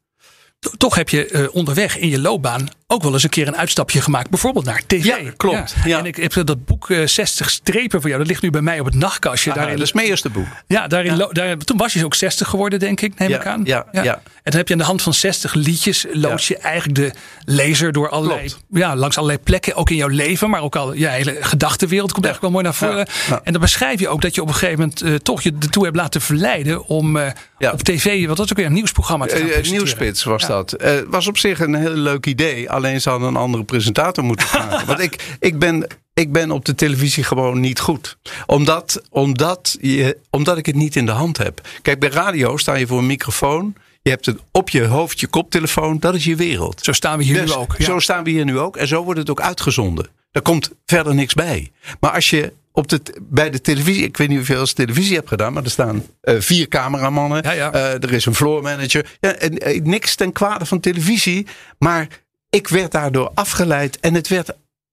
To- 0.58 0.70
Toch 0.76 0.94
heb 0.94 1.08
je 1.08 1.26
eh, 1.28 1.54
onderweg 1.54 1.98
in 1.98 2.08
je 2.08 2.20
loopbaan 2.20 2.68
ook 2.92 3.02
wel 3.02 3.12
eens 3.12 3.22
een 3.22 3.30
keer 3.30 3.48
een 3.48 3.56
uitstapje 3.56 4.00
gemaakt. 4.00 4.30
Bijvoorbeeld 4.30 4.64
naar 4.64 4.82
tv. 4.86 5.04
Ja, 5.04 5.18
klopt. 5.36 5.74
Ja. 5.84 5.98
En 5.98 6.06
ik 6.06 6.16
heb 6.16 6.32
dat 6.46 6.64
boek 6.64 6.90
eh, 6.90 7.06
60 7.06 7.50
strepen 7.50 8.00
voor 8.00 8.08
jou. 8.08 8.20
Dat 8.20 8.30
ligt 8.30 8.42
nu 8.42 8.50
bij 8.50 8.60
mij 8.60 8.80
op 8.80 8.86
het 8.86 8.94
nachtkastje. 8.94 9.50
Aha, 9.50 9.58
daarin, 9.60 9.76
dat 9.78 9.86
is 9.86 9.92
mijn 9.92 10.06
eerste 10.06 10.30
boek. 10.30 10.46
ja, 10.66 10.86
daarin, 10.86 11.26
daar, 11.30 11.56
toen 11.56 11.76
was 11.76 11.92
je 11.92 12.04
ook 12.04 12.14
60 12.14 12.48
geworden, 12.48 12.78
denk 12.78 13.00
ik. 13.00 13.18
Neem 13.18 13.28
Ja, 13.28 13.40
ik 13.40 13.46
aan. 13.46 13.60
ja, 13.64 13.86
ja. 13.92 14.02
En 14.42 14.50
dan 14.50 14.56
heb 14.56 14.66
je 14.68 14.74
aan 14.74 14.80
de 14.80 14.86
hand 14.86 15.02
van 15.02 15.14
60 15.14 15.54
liedjes. 15.54 16.06
lood 16.12 16.44
je 16.44 16.56
eigenlijk 16.58 16.94
de 16.94 17.12
lezer 17.44 17.92
door 17.92 18.08
allerlei. 18.10 18.38
Klopt. 18.46 18.62
Ja, 18.70 18.96
langs 18.96 19.16
allerlei 19.16 19.42
plekken. 19.42 19.74
Ook 19.74 19.90
in 19.90 19.96
jouw 19.96 20.08
leven. 20.08 20.50
Maar 20.50 20.62
ook 20.62 20.76
al 20.76 20.92
je 20.94 21.08
hele 21.08 21.36
gedachtenwereld 21.40 22.12
komt 22.12 22.24
eigenlijk 22.24 22.54
wel 22.54 22.62
mooi 22.62 22.64
naar 22.64 22.88
voren. 22.90 23.06
Ja, 23.28 23.34
ja. 23.34 23.40
En 23.44 23.52
dan 23.52 23.60
beschrijf 23.60 24.00
je 24.00 24.08
ook 24.08 24.20
dat 24.22 24.34
je 24.34 24.40
op 24.42 24.48
een 24.48 24.54
gegeven 24.54 24.78
moment 24.78 25.00
eh, 25.02 25.14
toch 25.14 25.42
je 25.42 25.52
ertoe 25.60 25.84
hebt 25.84 25.96
laten 25.96 26.20
verleiden. 26.20 26.86
om 26.86 27.16
eh, 27.16 27.30
Ja. 27.58 27.70
op 27.72 27.82
tv. 27.82 28.26
Wat 28.26 28.38
was 28.38 28.50
ook 28.50 28.56
weer 28.56 28.66
een 28.66 28.72
nieuwsprogramma 28.72 29.26
te 29.26 29.36
gaan 29.36 29.48
Eh, 29.48 29.58
eh. 29.58 29.70
Nieuwspits 29.70 30.24
was 30.24 30.42
Ja. 30.42 30.48
dat. 30.48 30.72
Eh, 30.72 30.92
was 31.06 31.26
op 31.26 31.38
zich 31.38 31.60
een 31.60 31.74
heel 31.74 31.90
leuk 31.94 32.26
idee. 32.26 32.70
Alleen 32.82 33.00
ze 33.00 33.10
hadden 33.10 33.28
een 33.28 33.36
andere 33.36 33.64
presentator 33.64 34.24
moeten 34.24 34.46
vragen. 34.56 34.86
Want 34.86 35.00
ik, 35.00 35.36
ik, 35.40 35.58
ben, 35.58 35.86
ik 36.14 36.32
ben 36.32 36.50
op 36.50 36.64
de 36.64 36.74
televisie 36.74 37.24
gewoon 37.24 37.60
niet 37.60 37.80
goed. 37.80 38.16
Omdat, 38.46 39.02
omdat, 39.10 39.76
je, 39.80 40.18
omdat 40.30 40.58
ik 40.58 40.66
het 40.66 40.74
niet 40.74 40.96
in 40.96 41.06
de 41.06 41.12
hand 41.12 41.38
heb. 41.38 41.60
Kijk, 41.82 42.00
bij 42.00 42.08
radio 42.08 42.56
sta 42.56 42.74
je 42.74 42.86
voor 42.86 42.98
een 42.98 43.06
microfoon. 43.06 43.74
Je 44.02 44.10
hebt 44.10 44.26
het 44.26 44.38
op 44.50 44.68
je 44.68 44.84
hoofd, 44.86 45.20
je 45.20 45.26
koptelefoon. 45.26 45.98
Dat 45.98 46.14
is 46.14 46.24
je 46.24 46.36
wereld. 46.36 46.80
Zo 46.82 46.92
staan 46.92 47.18
we 47.18 47.24
hier 47.24 47.40
Dus 47.40 47.50
nu 47.50 47.56
ook. 47.56 47.74
Ja. 47.78 47.84
Zo 47.84 47.98
staan 47.98 48.24
we 48.24 48.30
hier 48.30 48.44
nu 48.44 48.58
ook. 48.58 48.76
En 48.76 48.88
zo 48.88 49.04
wordt 49.04 49.20
het 49.20 49.30
ook 49.30 49.40
uitgezonden. 49.40 50.08
Daar 50.30 50.42
komt 50.42 50.70
verder 50.86 51.14
niks 51.14 51.34
bij. 51.34 51.70
Maar 52.00 52.10
als 52.10 52.30
je 52.30 52.52
op 52.72 52.88
de, 52.88 53.00
bij 53.22 53.50
de 53.50 53.60
televisie, 53.60 54.04
ik 54.04 54.16
weet 54.16 54.28
niet 54.28 54.46
wel 54.46 54.60
eens 54.60 54.72
televisie 54.72 55.14
hebt 55.14 55.28
gedaan, 55.28 55.52
maar 55.52 55.64
er 55.64 55.70
staan 55.70 56.06
eh, 56.20 56.34
vier 56.38 56.68
cameramannen. 56.68 57.42
Ja, 57.42 57.52
ja. 57.52 57.72
eh, 57.72 58.02
er 58.02 58.12
is 58.12 58.26
een 58.26 58.34
floor 58.34 58.62
manager. 58.62 59.16
Ja, 59.20 59.32
en, 59.34 59.58
eh, 59.58 59.82
niks 59.82 60.14
ten 60.14 60.32
kwade 60.32 60.66
van 60.66 60.80
televisie. 60.80 61.46
Maar 61.78 62.08
ik 62.56 62.68
werd 62.68 62.92
daardoor 62.92 63.30
afgeleid 63.34 64.00
en 64.00 64.14
het 64.14 64.28
werd 64.28 64.50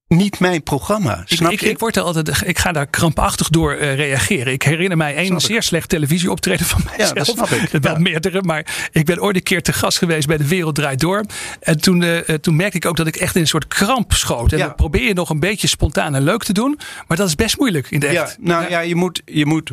niet 0.08 0.40
mijn 0.40 0.64
programma. 0.64 1.24
Ik, 1.28 1.38
Snap 1.38 1.52
ik, 1.52 1.62
je? 1.62 1.70
ik, 1.70 1.80
word 1.80 1.96
er 1.96 2.02
altijd, 2.04 2.42
ik 2.46 2.60
ga 2.60 2.72
daar 2.72 2.88
krampachtig 2.88 3.50
door 3.50 3.74
eh, 3.74 3.96
reageren. 3.96 4.54
Ik 4.54 4.64
herinner 4.64 4.98
mij 4.98 5.16
één 5.16 5.42
zeer 5.42 5.64
slecht 5.64 5.90
televisieoptreden 5.90 6.66
van 6.66 6.82
mijzelf. 6.86 7.14
dat 7.14 7.26
snap 7.26 7.50
ik. 7.50 7.72
Wel 7.82 7.94
Ja. 7.94 8.00
meerdere, 8.00 8.42
maar 8.42 8.90
ik 8.92 9.06
ben 9.06 9.22
ooit 9.22 9.36
een 9.36 9.44
keer 9.44 9.62
te 9.62 9.74
gast 9.74 9.98
geweest 9.98 10.28
bij 10.28 10.38
De 10.38 10.48
Wereld 10.48 10.76
Draait 10.76 11.00
Door. 11.00 11.26
En 11.60 11.82
toen, 11.82 12.04
eh, 12.04 12.36
toen 12.36 12.56
merkte 12.56 12.78
ik 12.78 12.86
ook 12.86 12.98
dat 12.98 13.08
ik 13.08 13.16
echt 13.16 13.36
in 13.36 13.42
een 13.42 13.48
soort 13.48 13.68
kramp 13.68 14.14
schoot. 14.14 14.52
En 14.52 14.58
Ja. 14.58 14.66
dan 14.66 14.76
probeer 14.76 15.04
je 15.08 15.14
nog 15.14 15.30
een 15.30 15.40
beetje 15.40 15.68
spontaan 15.68 16.16
en 16.16 16.22
leuk 16.24 16.44
te 16.44 16.54
doen. 16.54 16.80
Maar 17.08 17.18
dat 17.18 17.28
is 17.28 17.36
best 17.36 17.58
moeilijk 17.58 17.92
in 17.92 18.00
de 18.00 18.12
Ja, 18.12 18.24
echt. 18.24 18.38
nou 18.40 18.70
ja, 18.70 18.80
je 18.80 18.96
moet. 18.96 19.22
Je 19.26 19.46
moet 19.46 19.72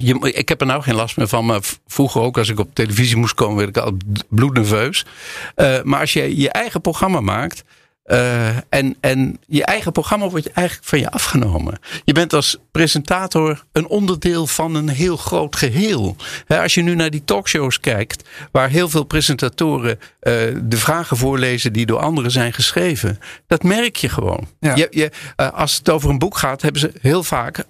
je, 0.00 0.32
ik 0.32 0.48
heb 0.48 0.60
er 0.60 0.66
nou 0.66 0.82
geen 0.82 0.94
last 0.94 1.16
meer 1.16 1.28
van, 1.28 1.46
maar 1.46 1.60
vroeger 1.86 2.20
ook 2.20 2.38
als 2.38 2.48
ik 2.48 2.58
op 2.58 2.74
televisie 2.74 3.16
moest 3.16 3.34
komen, 3.34 3.56
werd 3.56 3.76
ik 3.76 3.82
al 3.82 3.96
bloednerveus. 4.28 5.06
Eh, 5.54 5.82
maar 5.82 6.00
als 6.00 6.12
je 6.12 6.36
je 6.36 6.50
eigen 6.50 6.80
programma 6.80 7.20
maakt. 7.20 7.64
eh, 8.04 8.56
en, 8.68 8.96
en 9.00 9.38
je 9.46 9.64
eigen 9.64 9.92
programma 9.92 10.28
wordt 10.28 10.52
eigenlijk 10.52 10.88
van 10.88 10.98
je 10.98 11.10
afgenomen. 11.10 11.78
Je 12.04 12.12
bent 12.12 12.32
als 12.32 12.56
presentator 12.72 13.64
een 13.72 13.86
onderdeel 13.86 14.46
van 14.46 14.74
een 14.74 14.88
heel 14.88 15.16
groot 15.16 15.56
geheel. 15.56 16.16
Als 16.48 16.74
je 16.74 16.82
nu 16.82 16.94
naar 16.94 17.10
die 17.10 17.24
talkshows 17.24 17.80
kijkt, 17.80 18.28
waar 18.52 18.68
heel 18.68 18.88
veel 18.88 19.04
presentatoren 19.04 19.98
eh, 20.20 20.32
de 20.62 20.76
vragen 20.76 21.16
voorlezen 21.16 21.72
die 21.72 21.86
door 21.86 21.98
anderen 21.98 22.30
zijn 22.30 22.52
geschreven, 22.52 23.18
dat 23.46 23.62
merk 23.62 23.96
je 23.96 24.08
gewoon. 24.08 24.48
Ja. 24.60 24.74
Je, 24.76 24.86
je, 24.90 25.10
als 25.52 25.76
het 25.76 25.90
over 25.90 26.10
een 26.10 26.18
boek 26.18 26.36
gaat, 26.36 26.62
hebben 26.62 26.80
ze 26.80 26.92
heel 27.00 27.22
vaak 27.22 27.64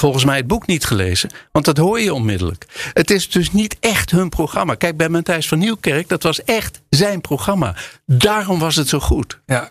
volgens 0.00 0.24
mij 0.24 0.36
het 0.36 0.46
boek 0.46 0.66
niet 0.66 0.84
gelezen. 0.84 1.30
Want 1.52 1.64
dat 1.64 1.76
hoor 1.76 2.00
je 2.00 2.14
onmiddellijk. 2.14 2.90
Het 2.92 3.10
is 3.10 3.30
dus 3.30 3.52
niet 3.52 3.76
echt 3.80 4.10
hun 4.10 4.28
programma. 4.28 4.74
Kijk, 4.74 4.96
bij 4.96 5.08
Matthijs 5.08 5.48
van 5.48 5.58
Nieuwkerk, 5.58 6.08
dat 6.08 6.22
was 6.22 6.44
echt 6.44 6.80
zijn 6.90 7.20
programma. 7.20 7.74
Daarom 8.06 8.58
was 8.58 8.76
het 8.76 8.88
zo 8.88 9.00
goed. 9.00 9.40
Ja. 9.46 9.68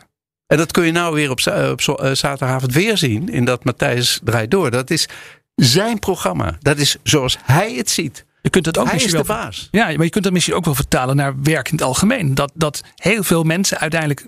En 0.47 0.57
dat 0.57 0.71
kun 0.71 0.85
je 0.85 0.91
nou 0.91 1.13
weer 1.13 1.29
op, 1.29 1.39
op 1.39 1.99
eh, 1.99 2.11
zaterdagavond 2.11 2.73
weer 2.73 2.97
zien. 2.97 3.29
In 3.29 3.45
dat 3.45 3.63
Matthijs 3.63 4.19
draait 4.23 4.51
door. 4.51 4.71
Dat 4.71 4.89
is 4.89 5.07
zijn 5.55 5.99
programma. 5.99 6.57
Dat 6.59 6.77
is 6.77 6.95
zoals 7.03 7.37
hij 7.43 7.73
het 7.73 7.89
ziet. 7.89 8.25
Je 8.41 8.49
kunt 8.49 8.65
het 8.65 8.77
ook 8.77 8.85
hij 8.85 8.93
misschien 8.93 9.17
de 9.17 9.23
wel 9.23 9.37
baas. 9.37 9.67
Ja, 9.71 9.85
maar 9.85 10.03
je 10.03 10.09
kunt 10.09 10.23
dat 10.23 10.33
misschien 10.33 10.55
ook 10.55 10.65
wel 10.65 10.75
vertalen 10.75 11.15
naar 11.15 11.41
werk 11.41 11.67
in 11.67 11.75
het 11.75 11.85
algemeen. 11.85 12.35
Dat, 12.35 12.51
dat 12.53 12.81
heel 12.95 13.23
veel 13.23 13.43
mensen 13.43 13.79
uiteindelijk 13.79 14.25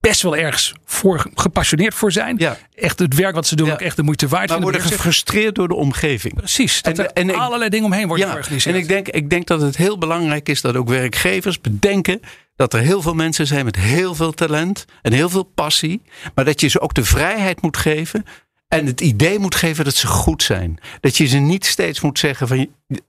best 0.00 0.22
wel 0.22 0.36
ergens 0.36 0.72
voor, 0.84 1.26
gepassioneerd 1.34 1.94
voor 1.94 2.12
zijn. 2.12 2.36
Ja. 2.38 2.56
Echt 2.74 2.98
het 2.98 3.14
werk 3.14 3.34
wat 3.34 3.46
ze 3.46 3.56
doen 3.56 3.66
Ja. 3.66 3.72
ook 3.72 3.80
echt 3.80 3.96
de 3.96 4.02
moeite 4.02 4.28
waard 4.28 4.48
Maar 4.48 4.60
worden 4.60 4.80
gefrustreerd 4.80 5.54
door 5.54 5.68
de 5.68 5.74
omgeving. 5.74 6.34
Precies. 6.34 6.82
Dat 6.82 6.98
En- 6.98 7.04
er 7.04 7.10
en 7.12 7.28
ik- 7.30 7.36
allerlei 7.36 7.70
dingen 7.70 7.86
omheen 7.86 8.06
worden 8.06 8.26
Ja, 8.26 8.32
georganiseerd. 8.32 8.74
en 8.74 8.80
ik 8.80 8.88
denk, 8.88 9.08
ik 9.08 9.30
denk 9.30 9.46
dat 9.46 9.60
het 9.60 9.76
heel 9.76 9.98
belangrijk 9.98 10.48
is 10.48 10.60
dat 10.60 10.76
ook 10.76 10.88
werkgevers 10.88 11.60
bedenken 11.60 12.20
dat 12.56 12.74
er 12.74 12.80
heel 12.80 13.02
veel 13.02 13.14
mensen 13.14 13.46
zijn 13.46 13.64
met 13.64 13.76
heel 13.76 14.14
veel 14.14 14.32
talent 14.32 14.84
en 15.02 15.12
heel 15.12 15.28
veel 15.28 15.42
passie. 15.42 16.02
Maar 16.34 16.44
dat 16.44 16.60
je 16.60 16.68
ze 16.68 16.80
ook 16.80 16.94
de 16.94 17.04
vrijheid 17.04 17.62
moet 17.62 17.76
geven 17.76 18.24
en 18.70 18.86
het 18.86 19.00
idee 19.00 19.38
moet 19.38 19.54
geven 19.54 19.84
dat 19.84 19.94
ze 19.94 20.06
goed 20.06 20.42
zijn. 20.42 20.78
Dat 21.00 21.16
je 21.16 21.26
ze 21.26 21.38
niet 21.38 21.66
steeds 21.66 22.00
moet 22.00 22.18
zeggen 22.18 22.48
van 22.48 22.68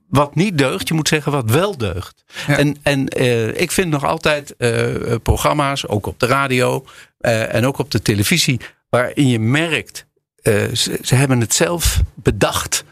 wat 0.10 0.36
niet 0.36 0.58
deugt, 0.58 0.88
je 0.88 0.94
moet 0.94 1.08
zeggen 1.08 1.32
wat 1.32 1.50
wel 1.50 1.78
deugt. 1.78 2.24
Ja. 2.48 2.58
En, 2.58 2.78
en 2.82 3.08
eh, 3.08 3.62
ik 3.62 3.72
vind 3.72 3.90
nog 3.90 4.06
altijd 4.06 4.56
eh, 4.58 5.16
programma's, 5.24 5.88
ook 5.88 6.06
op 6.06 6.20
de 6.20 6.26
radio 6.26 6.86
eh, 7.18 7.54
en 7.54 7.66
ook 7.66 7.78
op 7.78 7.92
de 7.92 8.02
televisie, 8.02 8.60
waarin 8.90 9.28
je 9.28 9.40
merkt, 9.40 10.06
ze, 10.44 11.00
ze 11.02 11.16
hebben 11.16 11.40
het 11.40 11.54
zelf 11.54 12.02
bedacht. 12.16 12.84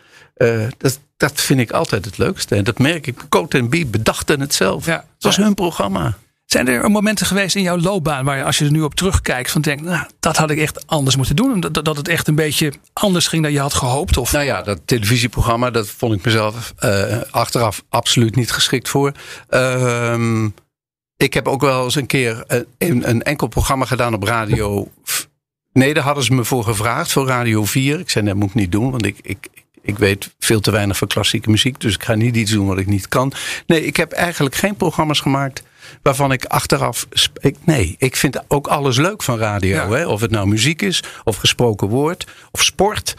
Dat, 0.77 0.99
dat 1.17 1.41
vind 1.41 1.59
ik 1.59 1.71
altijd 1.71 2.05
het 2.05 2.17
leukste. 2.17 2.55
En 2.55 2.63
dat 2.63 2.79
merk 2.79 3.07
ik. 3.07 3.25
Coat 3.29 3.53
en 3.53 3.69
Bie 3.69 3.85
bedachten 3.85 4.39
het 4.39 4.53
zelf. 4.53 4.85
Ja. 4.85 4.95
Het 4.95 5.23
was 5.23 5.35
hun 5.35 5.53
programma. 5.53 6.17
Zijn 6.49 6.67
er 6.67 6.91
momenten 6.91 7.25
geweest 7.25 7.55
in 7.55 7.61
jouw 7.61 7.77
loopbaan 7.77 8.25
waar 8.25 8.37
je, 8.37 8.43
als 8.43 8.57
je 8.57 8.65
er 8.65 8.71
nu 8.71 8.81
op 8.81 8.95
terugkijkt, 8.95 9.51
van 9.51 9.61
denkt, 9.61 9.83
nou, 9.83 10.05
dat 10.19 10.37
had 10.37 10.49
ik 10.49 10.57
echt 10.57 10.87
anders 10.87 11.15
moeten 11.15 11.35
doen? 11.35 11.59
Dat, 11.59 11.85
dat 11.85 11.97
het 11.97 12.07
echt 12.07 12.27
een 12.27 12.35
beetje 12.35 12.73
anders 12.93 13.27
ging 13.27 13.43
dan 13.43 13.51
je 13.51 13.59
had 13.59 13.73
gehoopt? 13.73 14.17
Of 14.17 14.31
Nou 14.31 14.45
ja, 14.45 14.61
dat 14.61 14.79
televisieprogramma, 14.85 15.69
dat 15.69 15.87
vond 15.87 16.13
ik 16.13 16.25
mezelf 16.25 16.73
eh, 16.77 17.17
achteraf 17.31 17.83
absoluut 17.89 18.35
niet 18.35 18.51
geschikt 18.51 18.89
voor. 18.89 19.11
Ehm, 19.49 20.45
ik 21.17 21.33
heb 21.33 21.47
ook 21.47 21.61
wel 21.61 21.83
eens 21.83 21.95
een 21.95 22.05
keer 22.05 22.43
een, 22.47 22.65
een, 22.77 23.09
een 23.09 23.23
enkel 23.23 23.47
programma 23.47 23.85
gedaan 23.85 24.13
op 24.13 24.23
radio. 24.23 24.91
Nee, 25.73 25.93
daar 25.93 26.03
hadden 26.03 26.23
ze 26.23 26.33
me 26.33 26.43
voor 26.43 26.63
gevraagd, 26.63 27.11
voor 27.11 27.27
Radio 27.27 27.65
4. 27.65 27.99
Ik 27.99 28.09
zei, 28.09 28.25
dat 28.25 28.35
moet 28.35 28.49
ik 28.49 28.55
niet 28.55 28.71
doen, 28.71 28.91
want 28.91 29.05
ik, 29.05 29.17
ik, 29.21 29.47
ik 29.81 29.97
weet 29.97 30.35
veel 30.39 30.59
te 30.59 30.71
weinig 30.71 30.97
van 30.97 31.07
klassieke 31.07 31.49
muziek. 31.49 31.79
Dus 31.79 31.93
ik 31.93 32.03
ga 32.03 32.15
niet 32.15 32.35
iets 32.35 32.51
doen 32.51 32.67
wat 32.67 32.79
ik 32.79 32.87
niet 32.87 33.07
kan. 33.07 33.33
Nee, 33.67 33.85
ik 33.85 33.97
heb 33.97 34.11
eigenlijk 34.11 34.55
geen 34.55 34.75
programma's 34.75 35.19
gemaakt 35.19 35.63
waarvan 36.01 36.31
ik 36.31 36.45
achteraf. 36.45 37.07
Ik, 37.39 37.55
nee, 37.63 37.95
ik 37.97 38.15
vind 38.15 38.43
ook 38.47 38.67
alles 38.67 38.97
leuk 38.97 39.23
van 39.23 39.37
radio. 39.37 39.75
Ja. 39.75 39.89
Hè? 39.89 40.07
Of 40.07 40.21
het 40.21 40.31
nou 40.31 40.47
muziek 40.47 40.81
is, 40.81 41.03
of 41.23 41.35
gesproken 41.35 41.87
woord, 41.87 42.27
of 42.51 42.63
sport, 42.63 43.15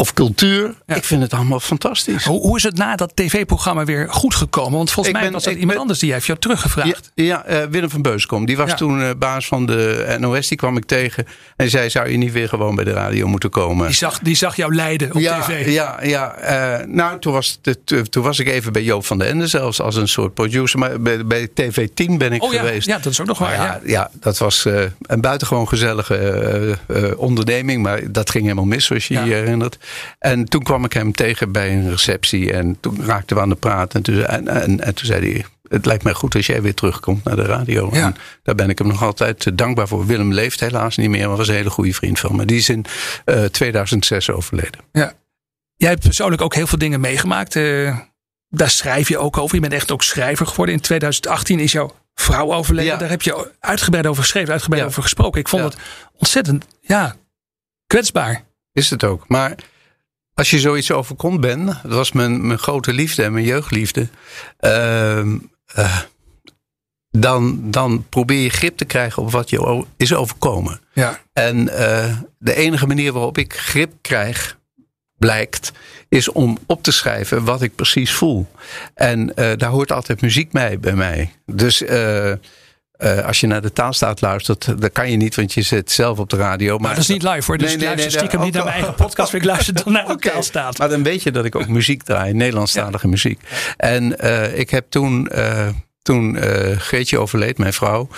of 0.00 0.12
cultuur. 0.14 0.74
Ja. 0.86 0.94
Ik 0.94 1.04
vind 1.04 1.22
het 1.22 1.32
allemaal 1.34 1.60
fantastisch. 1.60 2.24
hoe, 2.24 2.40
hoe 2.40 2.56
is 2.56 2.62
het 2.62 2.76
na 2.76 2.96
dat 2.96 3.12
tv-programma 3.16 3.84
weer 3.84 4.06
goed 4.10 4.34
gekomen? 4.34 4.72
Want 4.76 4.90
volgens 4.90 5.06
Ik 5.08 5.12
mij 5.20 5.22
ben- 5.22 5.32
was 5.32 5.42
dat 5.44 5.52
iemand 5.52 5.70
ben- 5.72 5.80
anders 5.80 5.98
die 5.98 6.12
heeft 6.12 6.26
jou 6.26 6.38
teruggevraagd. 6.38 7.10
Ja, 7.14 7.24
ja 7.24 7.44
eh, 7.44 7.66
Willem 7.70 7.90
van 7.90 8.02
Beuskom. 8.02 8.46
Die 8.46 8.56
was 8.56 8.70
Ja. 8.70 8.76
toen 8.76 9.02
eh, 9.02 9.10
baas 9.18 9.46
van 9.46 9.66
de 9.66 10.16
NOS. 10.20 10.48
Die 10.48 10.58
kwam 10.58 10.76
ik 10.76 10.84
tegen. 10.84 11.26
En 11.56 11.70
zei: 11.70 11.90
Zou 11.90 12.10
je 12.10 12.16
niet 12.16 12.32
weer 12.32 12.48
gewoon 12.48 12.74
bij 12.74 12.84
de 12.84 12.92
radio 12.92 13.26
moeten 13.26 13.50
komen? 13.50 13.86
Die, 13.86 13.96
zag, 13.96 14.18
die 14.18 14.34
zag 14.34 14.56
jou 14.56 14.74
lijden 14.74 15.14
op 15.14 15.20
tv. 15.20 15.66
Ja, 15.72 15.98
ja 16.02 16.34
eh, 16.34 16.86
nou, 16.86 17.18
toen 17.18 17.32
was, 17.32 17.60
toen- 17.84 18.22
was 18.22 18.38
ik 18.38 18.48
even 18.48 18.72
bij 18.72 18.82
Joop 18.82 19.06
van 19.06 19.18
den 19.18 19.28
Ende 19.28 19.46
zelfs 19.46 19.80
als 19.80 19.96
een 19.96 20.08
soort 20.08 20.34
producer. 20.34 20.78
Maar 20.78 21.00
bij, 21.00 21.26
bij 21.26 21.48
TV 21.54 21.88
10 21.94 22.18
ben 22.18 22.32
ik 22.32 22.42
Oh 22.42 22.52
ja, 22.52 22.58
geweest. 22.60 22.86
ja, 22.86 22.98
dat 22.98 23.12
is 23.12 23.20
ook 23.20 23.26
nog 23.26 23.38
waar. 23.38 23.58
Maar 23.58 23.66
Ja. 23.66 23.80
ja, 23.84 24.10
dat 24.20 24.38
was 24.38 24.64
een 25.02 25.20
buitengewoon 25.20 25.68
gezellige 25.68 26.78
onderneming. 27.16 27.82
Maar 27.82 28.12
dat 28.12 28.30
ging 28.30 28.42
helemaal 28.44 28.64
mis, 28.64 28.84
zoals 28.84 29.08
je 29.08 29.14
je 29.14 29.20
herinnert. 29.34 29.78
En 30.18 30.44
toen 30.44 30.62
kwam 30.62 30.84
ik 30.84 30.92
hem 30.92 31.12
tegen 31.12 31.52
bij 31.52 31.72
een 31.72 31.90
receptie. 31.90 32.52
En 32.52 32.76
toen 32.80 33.04
raakten 33.04 33.36
we 33.36 33.42
aan 33.42 33.48
de 33.48 33.54
praat. 33.54 33.94
En 33.94 34.02
toen, 34.02 34.24
en, 34.24 34.48
en, 34.48 34.80
en 34.80 34.94
toen 34.94 35.06
zei 35.06 35.32
hij... 35.32 35.44
Het 35.68 35.86
lijkt 35.86 36.04
mij 36.04 36.12
goed 36.12 36.34
als 36.34 36.46
jij 36.46 36.62
weer 36.62 36.74
terugkomt 36.74 37.24
naar 37.24 37.36
de 37.36 37.42
radio. 37.44 37.88
Ja. 37.92 38.04
En 38.04 38.16
daar 38.42 38.54
ben 38.54 38.68
ik 38.70 38.78
hem 38.78 38.86
nog 38.88 39.02
altijd 39.02 39.46
eh, 39.46 39.52
dankbaar 39.56 39.88
voor. 39.88 40.06
Willem 40.06 40.32
leeft 40.32 40.60
helaas 40.60 40.96
niet 40.96 41.08
meer, 41.10 41.28
maar 41.28 41.36
was 41.36 41.48
een 41.48 41.54
hele 41.54 41.70
goede 41.70 41.94
vriend 41.94 42.18
van 42.18 42.36
me. 42.36 42.44
Die 42.44 42.56
is 42.58 42.68
in 42.68 42.84
eh, 43.24 43.44
2006 43.44 44.30
overleden. 44.30 44.80
Ja. 44.92 45.12
Jij 45.76 45.88
hebt 45.88 46.02
persoonlijk 46.02 46.42
ook 46.42 46.54
heel 46.54 46.66
veel 46.66 46.78
dingen 46.78 47.00
meegemaakt. 47.00 47.56
eh, 47.56 47.98
daar 48.48 48.70
schrijf 48.70 49.08
je 49.08 49.18
ook 49.18 49.38
over. 49.38 49.54
Je 49.54 49.60
bent 49.60 49.72
echt 49.72 49.90
ook 49.90 50.02
schrijver 50.02 50.46
geworden. 50.46 50.74
In 50.74 50.80
2018 50.80 51.58
is 51.60 51.72
jouw 51.72 51.94
vrouw 52.14 52.52
overleden. 52.52 52.92
Ja. 52.92 52.98
Daar 52.98 53.08
heb 53.10 53.22
je 53.22 53.50
uitgebreid 53.60 54.06
over 54.06 54.22
geschreven, 54.22 54.52
uitgebreid 54.52 54.82
Ja. 54.82 54.88
over 54.88 55.02
gesproken. 55.02 55.40
Ik 55.40 55.48
vond 55.48 55.62
het 55.62 55.76
ontzettend 56.12 56.64
ja, 56.80 57.16
kwetsbaar. 57.86 58.44
Is 58.72 58.90
het 58.90 59.04
ook. 59.04 59.28
Maar 59.28 59.54
als 60.40 60.50
je 60.50 60.58
zoiets 60.58 60.92
overkomt, 60.92 61.40
Ben, 61.40 61.66
dat 61.66 61.78
was 61.82 62.12
mijn, 62.12 62.46
mijn 62.46 62.58
grote 62.58 62.92
liefde 62.92 63.22
en 63.22 63.32
mijn 63.32 63.44
jeugdliefde. 63.44 64.08
ehm, 64.58 65.36
eh, 65.66 65.98
dan, 67.10 67.70
dan 67.70 68.06
probeer 68.08 68.42
je 68.42 68.48
grip 68.48 68.76
te 68.76 68.84
krijgen 68.84 69.22
op 69.22 69.30
wat 69.30 69.50
je 69.50 69.84
is 69.96 70.14
overkomen. 70.14 70.80
Ja. 70.92 71.20
En 71.32 71.68
eh, 71.68 72.16
de 72.38 72.54
enige 72.54 72.86
manier 72.86 73.12
waarop 73.12 73.38
ik 73.38 73.54
grip 73.54 73.92
krijg, 74.00 74.58
blijkt, 75.18 75.72
is 76.08 76.28
om 76.28 76.58
op 76.66 76.82
te 76.82 76.92
schrijven 76.92 77.44
wat 77.44 77.62
ik 77.62 77.74
precies 77.74 78.12
voel. 78.12 78.46
En 78.94 79.36
eh, 79.36 79.56
daar 79.56 79.70
hoort 79.70 79.92
altijd 79.92 80.20
muziek 80.20 80.52
mee 80.52 80.78
bij 80.78 80.94
mij. 80.94 81.32
Dus 81.46 81.82
eh, 83.00 83.26
als 83.26 83.40
je 83.40 83.46
naar 83.46 83.62
de 83.62 83.72
taalstaat 83.72 84.20
luistert, 84.20 84.80
dat 84.80 84.92
kan 84.92 85.10
je 85.10 85.16
niet, 85.16 85.34
want 85.34 85.52
je 85.52 85.62
zit 85.62 85.90
zelf 85.90 86.18
op 86.18 86.30
de 86.30 86.36
radio. 86.36 86.78
Maar 86.78 86.90
dat 86.90 87.02
is 87.02 87.08
niet 87.08 87.22
live 87.22 87.46
hoor. 87.46 87.58
Dus 87.58 87.66
Nee, 87.66 87.74
ik 87.74 87.80
nee, 87.80 87.88
luister 87.88 88.10
nee, 88.10 88.18
stiekem 88.18 88.40
niet 88.40 88.54
naar 88.54 88.64
mijn 88.64 88.74
eigen 88.74 88.94
podcast. 88.94 89.32
maar 89.32 89.40
Ik 89.40 89.46
luister 89.46 89.74
dan 89.74 89.92
naar 89.92 90.06
de 90.06 90.16
taalstaat. 90.30 90.78
Maar 90.78 90.88
dan 90.88 91.02
weet 91.02 91.22
je 91.22 91.30
dat 91.30 91.44
ik 91.44 91.54
ook 91.54 91.68
muziek 91.68 92.02
draai, 92.02 92.32
Nederlandstalige 92.32 93.08
muziek. 93.08 93.40
En 93.76 94.18
eh, 94.18 94.58
ik 94.58 94.70
heb 94.70 94.90
toen, 94.90 95.28
eh, 95.28 95.68
toen 96.02 96.36
Greetje 96.78 97.18
overleed, 97.18 97.58
mijn 97.58 97.72
vrouw, 97.72 98.08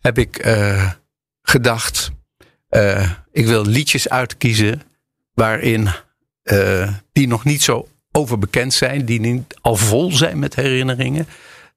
heb 0.00 0.18
ik 0.18 0.46
gedacht, 1.42 2.10
ik 3.32 3.46
wil 3.46 3.66
liedjes 3.66 4.08
uitkiezen 4.08 4.82
waarin 5.34 5.88
die 7.12 7.26
nog 7.26 7.44
niet 7.44 7.62
zo 7.62 7.88
overbekend 8.12 8.74
zijn, 8.74 9.04
die 9.04 9.20
niet 9.20 9.56
al 9.60 9.76
vol 9.76 10.12
zijn 10.12 10.38
met 10.38 10.54
herinneringen. 10.54 11.26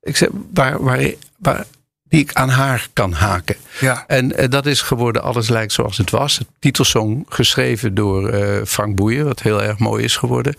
Ik 0.01 0.17
zeg, 0.17 0.29
waar, 0.53 0.83
waar, 0.83 1.11
waar, 1.37 1.65
die 2.09 2.19
ik 2.21 2.33
aan 2.33 2.49
haar 2.49 2.87
kan 2.93 3.11
haken. 3.13 3.55
Ja. 3.79 4.03
En 4.07 4.35
eh, 4.37 4.49
dat 4.49 4.65
is 4.65 4.81
geworden 4.81 5.23
Alles 5.23 5.49
lijkt 5.49 5.71
zoals 5.73 5.97
het 5.97 6.09
was. 6.09 6.37
Het 6.37 6.47
titelsong 6.59 7.25
geschreven 7.29 7.93
door 7.95 8.29
eh, 8.29 8.65
Frank 8.65 8.95
Boeien, 8.95 9.25
wat 9.25 9.41
heel 9.41 9.63
erg 9.63 9.77
mooi 9.77 10.03
is 10.03 10.15
geworden. 10.17 10.55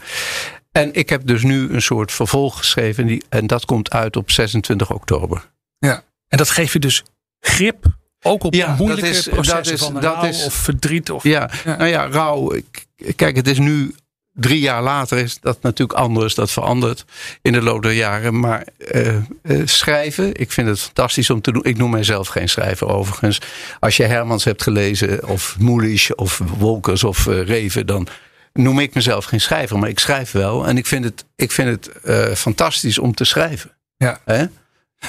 En 0.72 0.94
ik 0.94 1.08
heb 1.08 1.26
dus 1.26 1.42
nu 1.42 1.72
een 1.72 1.82
soort 1.82 2.12
vervolg 2.12 2.58
geschreven. 2.58 3.06
Die, 3.06 3.22
en 3.28 3.46
dat 3.46 3.64
komt 3.64 3.90
uit 3.90 4.16
op 4.16 4.30
26 4.30 4.90
oktober. 4.92 5.48
Ja. 5.78 6.02
En 6.28 6.38
dat 6.38 6.50
geeft 6.50 6.72
je 6.72 6.78
dus 6.78 7.02
grip 7.40 7.84
ook 8.22 8.44
op 8.44 8.54
Ja, 8.54 8.74
moeilijke 8.78 9.06
dat 9.06 9.14
is- 9.14 9.28
processen 9.28 9.56
dat 9.64 9.72
is- 9.72 9.80
van 9.80 9.94
dat 9.94 10.02
rouw 10.14 10.24
is- 10.24 10.44
of 10.44 10.54
verdriet. 10.54 11.10
Of, 11.10 11.22
Ja, 11.22 11.50
Ja. 11.64 11.76
nou 11.76 11.88
ja, 11.90 12.08
rouw. 12.10 12.52
ik- 12.52 12.86
Kijk, 13.16 13.36
het 13.36 13.46
is 13.48 13.58
nu 13.58 13.94
drie 14.32 14.60
jaar 14.60 14.82
later 14.82 15.18
is 15.18 15.40
dat 15.40 15.62
natuurlijk 15.62 15.98
anders. 15.98 16.34
Dat 16.34 16.50
verandert 16.50 17.04
in 17.42 17.52
de 17.52 17.62
loop 17.62 17.82
der 17.82 17.92
jaren. 17.92 18.40
Maar 18.40 18.66
eh, 18.78 19.16
eh, 19.16 19.22
schrijven, 19.64 20.34
ik 20.34 20.52
vind 20.52 20.68
het 20.68 20.80
fantastisch 20.80 21.30
om 21.30 21.40
te 21.40 21.52
doen. 21.52 21.64
Ik 21.64 21.76
noem 21.76 21.90
mijzelf 21.90 22.28
geen 22.28 22.48
schrijver 22.48 22.86
overigens. 22.86 23.40
Als 23.80 23.96
je 23.96 24.04
Hermans 24.04 24.44
hebt 24.44 24.62
gelezen, 24.62 25.28
of 25.28 25.56
Moelisch, 25.58 26.14
of 26.14 26.40
Wolkers, 26.58 27.04
of 27.04 27.26
eh, 27.26 27.42
Reven, 27.42 27.86
dan 27.86 28.06
noem 28.52 28.78
ik 28.78 28.94
mezelf 28.94 29.24
geen 29.24 29.40
schrijver. 29.40 29.78
Maar 29.78 29.88
ik 29.88 29.98
schrijf 29.98 30.30
wel. 30.30 30.66
En 30.66 30.76
ik 30.76 30.86
vind 30.86 31.04
het, 31.04 31.24
ik 31.36 31.52
vind 31.52 31.68
het 31.68 32.38
fantastisch 32.38 32.98
om 32.98 33.14
te 33.14 33.24
schrijven. 33.24 33.76
Ja. 33.96 34.20
Hè? 34.24 34.44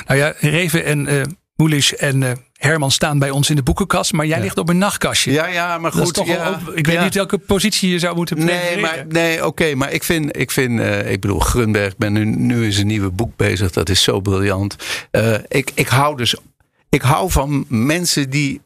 Nou 0.08 0.20
ja, 0.20 0.34
Reven 0.40 0.86
en 0.86 1.08
Moelisch 1.62 1.96
en 1.96 2.24
eh, 2.24 2.32
Herman 2.58 2.92
staan 2.92 3.20
bij 3.20 3.30
ons 3.30 3.50
in 3.50 3.56
de 3.56 3.64
boekenkast. 3.64 4.14
Maar 4.14 4.26
jij 4.26 4.42
ligt 4.42 4.58
op 4.58 4.70
een 4.70 4.78
nachtkastje. 4.78 5.32
Ja, 5.32 5.48
ja, 5.48 5.78
maar 5.78 5.92
goed. 5.92 6.14
toch 6.14 6.28
ja, 6.28 6.60
ik 6.76 6.86
weet 6.86 6.96
ja. 6.96 7.04
niet 7.04 7.14
welke 7.14 7.38
positie 7.38 7.90
je 7.90 8.00
zou 8.00 8.16
moeten 8.16 8.38
Nee, 8.38 8.46
prefereren. 8.48 8.82
maar, 8.82 9.06
nee 9.08 9.46
oké, 9.46 9.76
maar 9.76 9.92
ik 9.92 10.04
vind, 10.04 10.38
ik 10.38 10.52
vind 10.52 10.80
eh, 10.80 11.12
ik 11.12 11.22
bedoel, 11.22 11.40
Grunberg, 11.40 11.98
ben 11.98 12.14
nu, 12.14 12.26
nu 12.26 12.68
is 12.68 12.78
een 12.78 12.88
nieuwe 12.88 13.10
boek 13.10 13.36
bezig, 13.36 13.72
dat 13.72 13.90
is 13.90 14.04
zo 14.04 14.20
briljant. 14.20 14.76
Eh, 15.12 15.34
ik, 15.48 15.72
ik 15.74 15.88
hou 15.88 16.18
dus, 16.18 16.36
ik 16.90 17.02
hou 17.02 17.32
van 17.32 17.66
mensen 17.68 18.30
die 18.30 18.62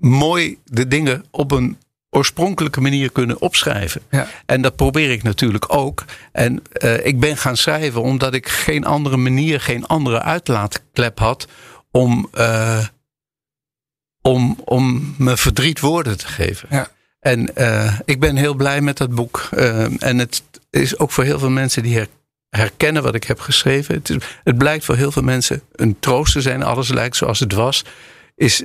mooi 0.00 0.58
de 0.64 0.88
dingen 0.88 1.24
op 1.30 1.50
een 1.50 1.76
oorspronkelijke 2.16 2.80
manier 2.80 3.12
kunnen 3.12 3.40
opschrijven. 3.40 4.02
Ja. 4.10 4.28
En 4.46 4.62
dat 4.62 4.76
probeer 4.76 5.10
ik 5.10 5.22
natuurlijk 5.22 5.74
ook. 5.74 6.04
En 6.32 6.62
eh, 6.72 7.06
ik 7.06 7.20
ben 7.20 7.36
gaan 7.36 7.56
schrijven 7.56 8.02
omdat 8.02 8.34
ik 8.34 8.48
geen 8.48 8.84
andere 8.84 9.16
manier, 9.16 9.60
geen 9.60 9.86
andere 9.86 10.22
uitlaatklep 10.22 11.18
had 11.18 11.46
om, 11.90 12.28
eh, 12.32 12.84
om, 14.22 14.60
om 14.64 15.14
me 15.18 15.36
verdriet 15.36 15.80
woorden 15.80 16.18
te 16.18 16.26
geven. 16.26 16.68
Ja. 16.70 16.88
En 17.20 17.56
eh, 17.56 17.98
ik 18.04 18.20
ben 18.20 18.36
heel 18.36 18.54
blij 18.54 18.80
met 18.80 18.96
dat 18.96 19.14
boek. 19.14 19.48
En 19.98 20.18
het 20.18 20.42
is 20.70 20.98
ook 20.98 21.10
voor 21.10 21.24
heel 21.24 21.38
veel 21.38 21.50
mensen 21.50 21.82
die 21.82 21.96
her- 21.96 22.08
herkennen 22.50 23.02
wat 23.02 23.14
ik 23.14 23.24
heb 23.24 23.40
geschreven. 23.40 23.94
Het, 23.94 24.10
is- 24.10 24.16
het 24.44 24.58
blijkt 24.58 24.84
voor 24.84 24.96
heel 24.96 25.12
veel 25.12 25.22
mensen 25.22 25.62
een 25.72 25.96
troost 26.00 26.32
te 26.32 26.40
zijn. 26.40 26.62
Alles 26.62 26.88
lijkt 26.88 27.16
zoals 27.16 27.40
het 27.40 27.52
was. 27.52 27.84
Is, 28.34 28.62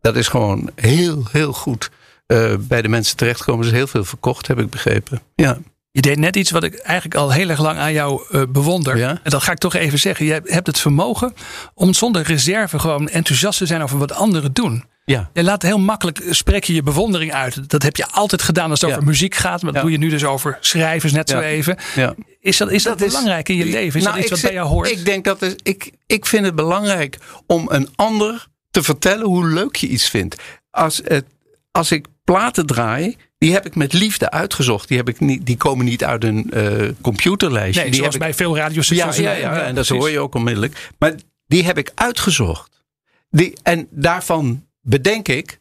dat 0.00 0.16
is 0.16 0.28
gewoon 0.28 0.70
heel, 0.74 1.24
heel 1.30 1.52
goed 1.52 1.90
eh, 2.26 2.54
bij 2.58 2.82
de 2.82 2.88
mensen 2.88 3.16
terechtkomen. 3.16 3.60
Er 3.66 3.72
is 3.72 3.76
heel 3.78 3.86
veel 3.86 4.04
verkocht, 4.04 4.46
heb 4.46 4.58
ik 4.58 4.70
begrepen. 4.70 5.20
Ja, 5.34 5.58
Je 5.90 6.00
deed 6.00 6.18
net 6.18 6.36
iets 6.36 6.50
wat 6.50 6.64
ik 6.64 6.74
eigenlijk 6.74 7.20
al 7.20 7.32
heel 7.32 7.48
erg 7.48 7.60
lang 7.60 7.78
aan 7.78 7.92
jou 7.92 8.22
eh, 8.30 8.42
bewonder. 8.48 8.96
Ja? 8.98 9.08
En 9.22 9.30
dat 9.30 9.42
ga 9.42 9.52
ik 9.52 9.58
toch 9.58 9.74
even 9.74 9.98
zeggen. 9.98 10.26
Je 10.26 10.40
hebt 10.44 10.66
het 10.66 10.78
vermogen 10.80 11.34
om 11.74 11.94
zonder 11.94 12.22
reserve 12.22 12.78
gewoon 12.78 13.08
enthousiast 13.08 13.58
te 13.58 13.66
zijn 13.66 13.82
over 13.82 13.98
wat 13.98 14.12
anderen 14.12 14.52
doen. 14.52 14.84
ja. 15.04 15.30
Je 15.32 15.42
laat 15.42 15.62
heel 15.62 15.78
makkelijk 15.78 16.18
eh, 16.18 16.32
spreek 16.32 16.64
je 16.64 16.74
je 16.74 16.82
bewondering 16.82 17.32
uit. 17.32 17.70
Dat 17.70 17.82
heb 17.82 17.96
je 17.96 18.06
altijd 18.06 18.42
gedaan 18.42 18.70
als 18.70 18.80
het 18.80 18.90
Ja. 18.90 18.96
over 18.96 19.08
muziek 19.08 19.34
gaat. 19.34 19.62
Maar 19.62 19.72
dat 19.72 19.82
Ja. 19.82 19.88
doe 19.88 19.90
je 19.90 19.98
nu 20.04 20.08
dus 20.08 20.24
over 20.24 20.58
schrijvers 20.60 21.12
net 21.12 21.28
zo 21.30 21.40
even. 21.40 21.76
ja. 21.94 22.14
Is 22.40 22.56
dat, 22.56 22.70
is 22.70 22.82
dat, 22.82 22.98
Dat 22.98 23.06
is- 23.06 23.12
belangrijk 23.12 23.48
in 23.48 23.56
je 23.56 23.64
leven? 23.64 23.98
Is 23.98 24.04
Nou, 24.04 24.14
dat 24.14 24.16
iets 24.22 24.30
wat 24.30 24.38
zeg- 24.38 24.50
bij 24.50 24.58
jou 24.58 24.68
hoort? 24.72 24.90
Ik 24.90 25.04
denk 25.04 25.24
dat 25.24 25.42
is, 25.42 25.54
ik, 25.62 25.90
ik 26.06 26.26
vind 26.26 26.44
het 26.44 26.54
belangrijk 26.54 27.18
om 27.46 27.66
een 27.70 27.88
ander 27.96 28.46
te 28.70 28.82
vertellen 28.82 29.26
hoe 29.26 29.46
leuk 29.48 29.76
je 29.76 29.86
iets 29.88 30.08
vindt. 30.08 30.36
Als, 30.70 31.00
het, 31.04 31.24
als 31.70 31.90
ik 31.92 32.06
platen 32.24 32.66
draai, 32.66 33.16
die 33.38 33.52
heb 33.52 33.66
ik 33.66 33.74
met 33.74 33.92
liefde 33.92 34.30
uitgezocht. 34.30 34.88
Die, 34.88 34.96
heb 34.96 35.08
ik 35.08 35.20
niet, 35.20 35.46
die 35.46 35.56
komen 35.56 35.84
niet 35.84 36.04
uit 36.04 36.24
een 36.24 36.50
eh, 36.50 36.88
computerlijstje. 37.00 37.80
nee, 37.80 37.90
die 37.90 37.98
zoals 38.00 38.14
ik, 38.14 38.20
bij 38.20 38.34
veel 38.34 38.56
radiostations. 38.56 39.16
ja, 39.16 39.32
ja, 39.32 39.54
ja, 39.54 39.62
en 39.62 39.74
dat 39.74 39.88
hoor 39.88 40.10
je 40.10 40.20
ook 40.20 40.34
onmiddellijk. 40.34 40.90
Maar 40.98 41.14
die 41.46 41.64
heb 41.64 41.78
ik 41.78 41.92
uitgezocht. 41.94 42.84
Die, 43.30 43.58
en 43.62 43.86
daarvan 43.90 44.66
bedenk 44.80 45.28
ik, 45.28 45.60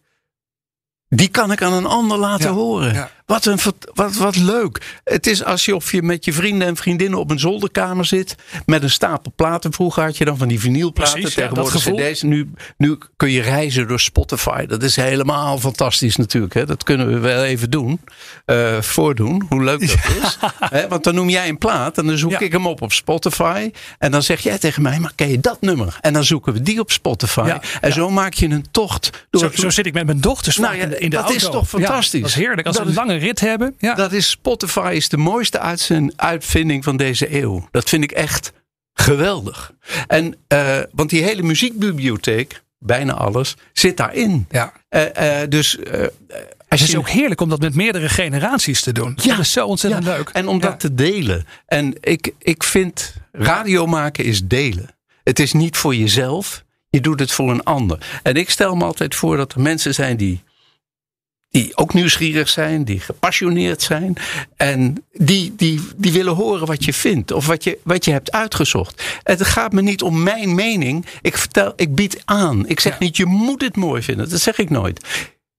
die 1.08 1.28
kan 1.28 1.52
ik 1.52 1.62
aan 1.62 1.74
een 1.74 1.86
ander 1.86 2.18
laten 2.18 2.48
Ja, 2.50 2.54
horen. 2.54 2.94
ja. 2.94 3.12
Wat, 3.32 3.46
een, 3.46 3.60
wat, 3.94 4.16
wat 4.16 4.36
leuk. 4.36 5.00
Het 5.04 5.28
is 5.28 5.44
alsof 5.44 5.92
je 5.92 6.02
met 6.02 6.26
je 6.26 6.34
vrienden 6.34 6.68
en 6.68 6.76
vriendinnen 6.76 7.20
op 7.20 7.32
een 7.32 7.40
zolderkamer 7.40 8.06
zit. 8.06 8.36
Met 8.66 8.84
een 8.84 8.90
stapel 8.90 9.32
platen. 9.36 9.74
Vroeger 9.74 10.04
had 10.04 10.18
je 10.18 10.26
dan 10.26 10.38
van 10.38 10.48
die 10.48 10.60
vinylplaten. 10.60 11.14
Precies, 11.14 11.36
ja, 11.36 11.42
tegenwoordig 11.42 11.74
dat 11.74 11.82
gevoel. 11.82 11.98
cd's. 12.12 12.22
Nu, 12.22 12.52
nu 12.78 12.98
kun 13.18 13.32
je 13.32 13.42
reizen 13.42 13.88
door 13.88 14.00
Spotify. 14.00 14.66
Dat 14.66 14.84
is 14.84 14.96
helemaal 14.96 15.58
fantastisch 15.60 16.16
natuurlijk. 16.16 16.54
Hè? 16.54 16.66
Dat 16.66 16.84
kunnen 16.84 17.08
we 17.08 17.20
wel 17.20 17.44
even 17.44 17.70
doen. 17.70 18.00
eh, 18.46 18.82
voordoen. 18.82 19.46
Hoe 19.50 19.64
leuk 19.64 19.80
dat 19.80 19.90
is. 20.24 20.38
Hè, 20.60 20.88
want 20.88 21.04
dan 21.04 21.16
noem 21.16 21.30
jij 21.30 21.50
een 21.50 21.58
plaat. 21.58 21.98
En 21.98 22.06
dan 22.08 22.18
zoek 22.18 22.32
Ja. 22.32 22.40
ik 22.40 22.52
hem 22.52 22.68
op 22.68 22.82
op 22.82 22.92
Spotify. 22.94 23.72
En 24.00 24.12
dan 24.12 24.24
zeg 24.24 24.40
jij 24.42 24.58
tegen 24.58 24.82
mij. 24.82 25.00
Maar 25.00 25.12
ken 25.16 25.30
je 25.30 25.40
dat 25.40 25.62
nummer? 25.62 25.98
En 26.02 26.14
dan 26.14 26.24
zoeken 26.24 26.54
we 26.54 26.62
die 26.62 26.80
op 26.80 26.92
Spotify. 26.92 27.44
Ja, 27.46 27.62
En 27.82 27.88
ja. 27.90 27.94
zo 27.96 28.10
maak 28.10 28.34
je 28.34 28.50
een 28.50 28.66
tocht. 28.72 29.26
Door 29.30 29.52
Zo, 29.56 29.70
zit 29.70 29.86
ik 29.86 29.94
met 29.94 30.06
mijn 30.06 30.22
dochters 30.22 30.58
Nou 30.58 30.76
ja, 30.76 30.84
in 30.84 30.90
de, 30.90 30.98
in 31.00 31.10
de 31.10 31.16
dat 31.16 31.26
auto. 31.26 31.38
is 31.46 31.52
toch 31.52 31.70
fantastisch? 31.70 32.12
Ja, 32.14 32.20
dat 32.20 32.30
is 32.30 32.36
heerlijk. 32.36 32.68
Als 32.68 32.78
Dat 32.78 32.86
een 32.88 32.94
lange 32.94 33.14
rit 33.22 33.40
hebben. 33.40 33.76
Ja. 33.78 33.94
Dat 33.96 34.12
is 34.12 34.30
Spotify 34.30 34.92
is 34.96 35.10
de 35.10 35.18
mooiste 35.18 35.60
uitzend- 35.60 36.14
uitvinding 36.16 36.84
van 36.84 36.98
deze 36.98 37.36
eeuw. 37.42 37.68
Dat 37.72 37.90
vind 37.90 38.04
ik 38.04 38.12
echt 38.12 38.52
geweldig. 38.94 39.72
En, 40.08 40.36
eh, 40.48 40.78
want 40.92 41.10
die 41.10 41.24
hele 41.24 41.42
muziekbibliotheek, 41.44 42.62
bijna 42.80 43.14
alles, 43.14 43.56
zit 43.74 43.98
daarin. 43.98 44.46
ja. 44.50 44.74
Eh, 44.90 45.42
eh, 45.42 45.50
dus 45.50 45.78
als 45.78 46.80
Het 46.80 46.90
is 46.90 46.92
je 46.92 46.98
ook 46.98 47.10
heerlijk 47.10 47.42
om 47.42 47.50
dat 47.50 47.60
met 47.60 47.76
meerdere 47.76 48.10
generaties 48.10 48.82
te 48.82 48.92
doen. 48.92 49.14
Ja. 49.22 49.30
Dat 49.36 49.40
is 49.40 49.52
zo 49.52 49.66
ontzettend 49.66 50.06
Ja, 50.06 50.16
leuk. 50.16 50.30
En 50.30 50.48
om 50.48 50.56
Ja. 50.56 50.62
dat 50.62 50.80
te 50.80 50.94
delen. 50.94 51.46
En 51.66 51.94
ik, 52.00 52.32
ik 52.40 52.64
vind 52.64 53.14
radio 53.32 53.86
maken 53.86 54.24
is 54.24 54.44
delen. 54.48 54.90
Het 55.24 55.40
is 55.40 55.54
niet 55.54 55.78
voor 55.78 55.96
jezelf. 55.96 56.64
Je 56.90 57.02
doet 57.02 57.20
het 57.20 57.32
voor 57.32 57.52
een 57.52 57.64
ander. 57.64 58.20
En 58.24 58.36
ik 58.36 58.50
stel 58.50 58.76
me 58.76 58.84
altijd 58.84 59.16
voor 59.16 59.38
dat 59.38 59.54
er 59.54 59.62
mensen 59.62 59.94
zijn 59.94 60.18
die, 60.18 60.44
die 61.52 61.78
ook 61.78 61.94
nieuwsgierig 61.94 62.50
zijn, 62.50 62.84
die 62.84 63.00
gepassioneerd 63.00 63.82
zijn. 63.82 64.16
En 64.56 65.06
die, 65.12 65.54
die, 65.56 65.82
die 65.98 66.12
willen 66.12 66.34
horen 66.34 66.68
wat 66.68 66.86
je 66.86 66.94
vindt 66.94 67.32
of 67.32 67.46
wat 67.48 67.64
je, 67.64 67.78
wat 67.84 68.06
je 68.06 68.12
hebt 68.12 68.32
uitgezocht. 68.32 69.04
Het 69.24 69.44
gaat 69.46 69.72
me 69.72 69.82
niet 69.82 70.02
om 70.02 70.24
mijn 70.24 70.56
mening. 70.56 71.06
Ik, 71.22 71.38
vertel, 71.38 71.74
ik 71.76 71.96
bied 71.96 72.22
aan. 72.26 72.68
Ik 72.68 72.80
zeg 72.80 72.92
Ja. 72.94 72.98
niet, 73.00 73.18
je 73.18 73.26
moet 73.26 73.62
het 73.62 73.76
mooi 73.76 74.02
vinden. 74.02 74.30
Dat 74.30 74.42
zeg 74.42 74.58
ik 74.58 74.70
nooit. 74.70 75.06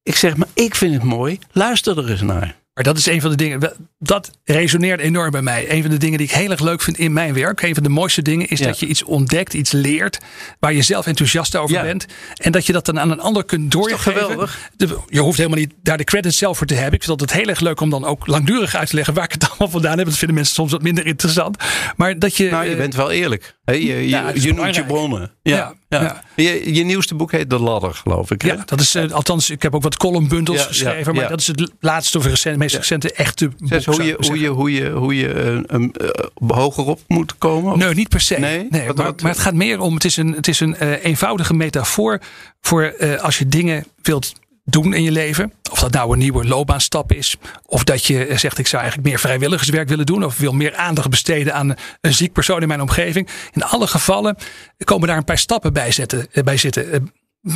Ik 0.02 0.16
zeg, 0.16 0.36
maar 0.36 0.48
ik 0.54 0.74
vind 0.74 0.94
het 0.94 1.02
mooi. 1.02 1.38
Luister 1.52 1.98
er 1.98 2.10
eens 2.10 2.20
naar. 2.20 2.60
Maar 2.74 2.84
dat 2.84 2.96
is 2.98 3.06
een 3.06 3.20
van 3.20 3.30
de 3.30 3.36
dingen, 3.36 3.72
dat 3.98 4.30
resoneert 4.44 5.00
enorm 5.00 5.30
bij 5.30 5.42
mij. 5.42 5.70
Een 5.72 5.82
van 5.82 5.90
de 5.90 5.96
dingen 5.96 6.18
die 6.18 6.26
ik 6.26 6.32
heel 6.32 6.50
erg 6.50 6.60
leuk 6.60 6.82
vind 6.82 6.98
in 6.98 7.12
mijn 7.12 7.34
werk, 7.34 7.62
een 7.62 7.74
van 7.74 7.82
de 7.82 7.88
mooiste 7.88 8.22
dingen, 8.22 8.48
is 8.48 8.58
Ja. 8.58 8.66
dat 8.66 8.78
je 8.78 8.86
iets 8.86 9.02
ontdekt, 9.04 9.54
iets 9.54 9.72
leert, 9.72 10.18
waar 10.58 10.72
je 10.72 10.82
zelf 10.82 11.06
enthousiast 11.06 11.56
over 11.56 11.76
Ja. 11.76 11.82
bent. 11.82 12.06
En 12.36 12.52
dat 12.52 12.66
je 12.66 12.72
dat 12.72 12.86
dan 12.86 13.00
aan 13.00 13.10
een 13.10 13.20
ander 13.20 13.44
kunt 13.44 13.70
doorgeven. 13.70 13.98
geweldig? 14.12 14.70
Je 15.08 15.20
hoeft 15.20 15.36
helemaal 15.36 15.58
niet 15.58 15.72
daar 15.82 15.96
de 15.96 16.04
credits 16.04 16.38
zelf 16.38 16.58
voor 16.58 16.66
te 16.66 16.74
hebben. 16.74 16.92
Ik 16.92 17.02
vind 17.04 17.10
het 17.12 17.20
altijd 17.20 17.40
heel 17.40 17.48
erg 17.54 17.60
leuk 17.60 17.80
om 17.80 17.90
dan 17.90 18.04
ook 18.04 18.26
langdurig 18.26 18.74
uit 18.74 18.88
te 18.88 18.94
leggen 18.94 19.14
waar 19.14 19.24
ik 19.24 19.32
het 19.32 19.48
allemaal 19.48 19.68
vandaan 19.68 19.96
heb. 19.98 20.06
Dat 20.06 20.16
vinden 20.16 20.36
mensen 20.36 20.54
soms 20.54 20.72
wat 20.72 20.82
minder 20.82 21.06
interessant. 21.06 21.56
Maar 21.96 22.18
dat 22.18 22.36
je. 22.36 22.50
Nou, 22.50 22.64
je 22.64 22.70
eh, 22.70 22.76
bent 22.76 22.94
wel 22.94 23.10
eerlijk. 23.10 23.56
Je, 23.64 24.08
dat 24.34 24.42
je 24.42 24.52
noemt 24.54 24.74
je 24.74 24.84
bronnen. 24.84 25.32
Ja, 25.42 25.56
Ja, 25.56 25.74
ja, 25.92 26.02
ja. 26.02 26.22
Je, 26.36 26.74
je 26.74 26.84
nieuwste 26.84 27.14
boek 27.14 27.32
heet 27.32 27.50
De 27.50 27.58
Ladder, 27.58 27.94
geloof 27.94 28.30
ik. 28.30 28.42
hè? 28.42 28.48
Ja, 28.48 28.62
dat 28.64 28.80
is, 28.80 28.94
eh, 28.94 29.10
althans, 29.10 29.50
ik 29.50 29.62
heb 29.62 29.74
ook 29.74 29.82
wat 29.82 29.96
columnbundels 29.96 30.58
Ja, 30.60 30.64
geschreven. 30.66 30.98
ja, 31.04 31.12
maar 31.12 31.22
ja. 31.22 31.28
dat 31.28 31.40
is 31.40 31.46
het 31.46 31.70
laatste 31.80 32.18
of 32.18 32.26
recent, 32.26 32.56
meest 32.58 32.76
recente 32.76 33.12
echte 33.12 33.48
boek. 33.48 33.68
Zes, 33.68 33.84
hoe, 33.84 34.02
je, 34.04 34.16
hoe, 34.26 34.38
je, 34.40 34.48
hoe 34.48 34.72
je, 34.72 34.90
hoe 34.90 35.16
je 35.16 35.28
eh, 35.32 35.76
um, 35.76 35.90
eh, 35.92 36.08
hoger 36.56 36.84
op 36.86 37.00
moet 37.08 37.38
komen? 37.38 37.78
Nee, 37.78 37.94
niet 37.94 38.08
per 38.08 38.20
se. 38.20 38.34
Nee? 38.38 38.66
Nee, 38.70 38.86
Wat- 38.86 38.96
maar, 38.96 39.06
wat- 39.06 39.22
maar 39.22 39.30
het 39.30 39.40
gaat 39.40 39.54
meer 39.54 39.80
om, 39.80 39.94
het 39.94 40.04
is 40.04 40.16
een, 40.16 40.32
het 40.32 40.48
is 40.48 40.60
een 40.60 40.76
eh, 40.76 41.04
eenvoudige 41.04 41.54
metafoor 41.54 42.20
voor 42.60 42.82
eh, 42.82 43.20
als 43.20 43.38
je 43.38 43.48
dingen 43.48 43.84
wilt 44.02 44.32
doen 44.64 44.94
in 44.94 45.02
je 45.02 45.10
leven. 45.12 45.52
Of 45.70 45.78
dat 45.80 45.92
nou 45.92 46.12
een 46.12 46.18
nieuwe 46.18 46.44
loopbaanstap 46.44 47.12
is. 47.12 47.36
Of 47.66 47.84
dat 47.84 48.04
je 48.04 48.26
eh, 48.26 48.38
zegt 48.38 48.58
ik 48.58 48.66
zou 48.66 48.82
eigenlijk 48.82 49.10
meer 49.10 49.20
vrijwilligerswerk 49.20 49.88
willen 49.88 50.06
doen. 50.06 50.24
Of 50.24 50.38
wil 50.38 50.52
meer 50.52 50.76
aandacht 50.76 51.10
besteden 51.10 51.54
aan 51.54 51.74
een 52.00 52.14
ziek 52.14 52.32
persoon 52.32 52.62
in 52.62 52.68
mijn 52.68 52.80
omgeving. 52.80 53.28
In 53.52 53.62
alle 53.62 53.86
gevallen 53.86 54.36
komen 54.84 55.08
daar 55.08 55.16
een 55.16 55.24
paar 55.24 55.38
stappen 55.38 55.72
bij, 55.72 55.92
zetten, 55.92 56.26
eh, 56.32 56.42
bij 56.42 56.56
zitten. 56.56 56.92
eh, 56.92 57.00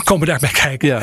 komen 0.05 0.27
daarbij 0.27 0.51
kijken. 0.65 0.89
Ja. 0.89 1.03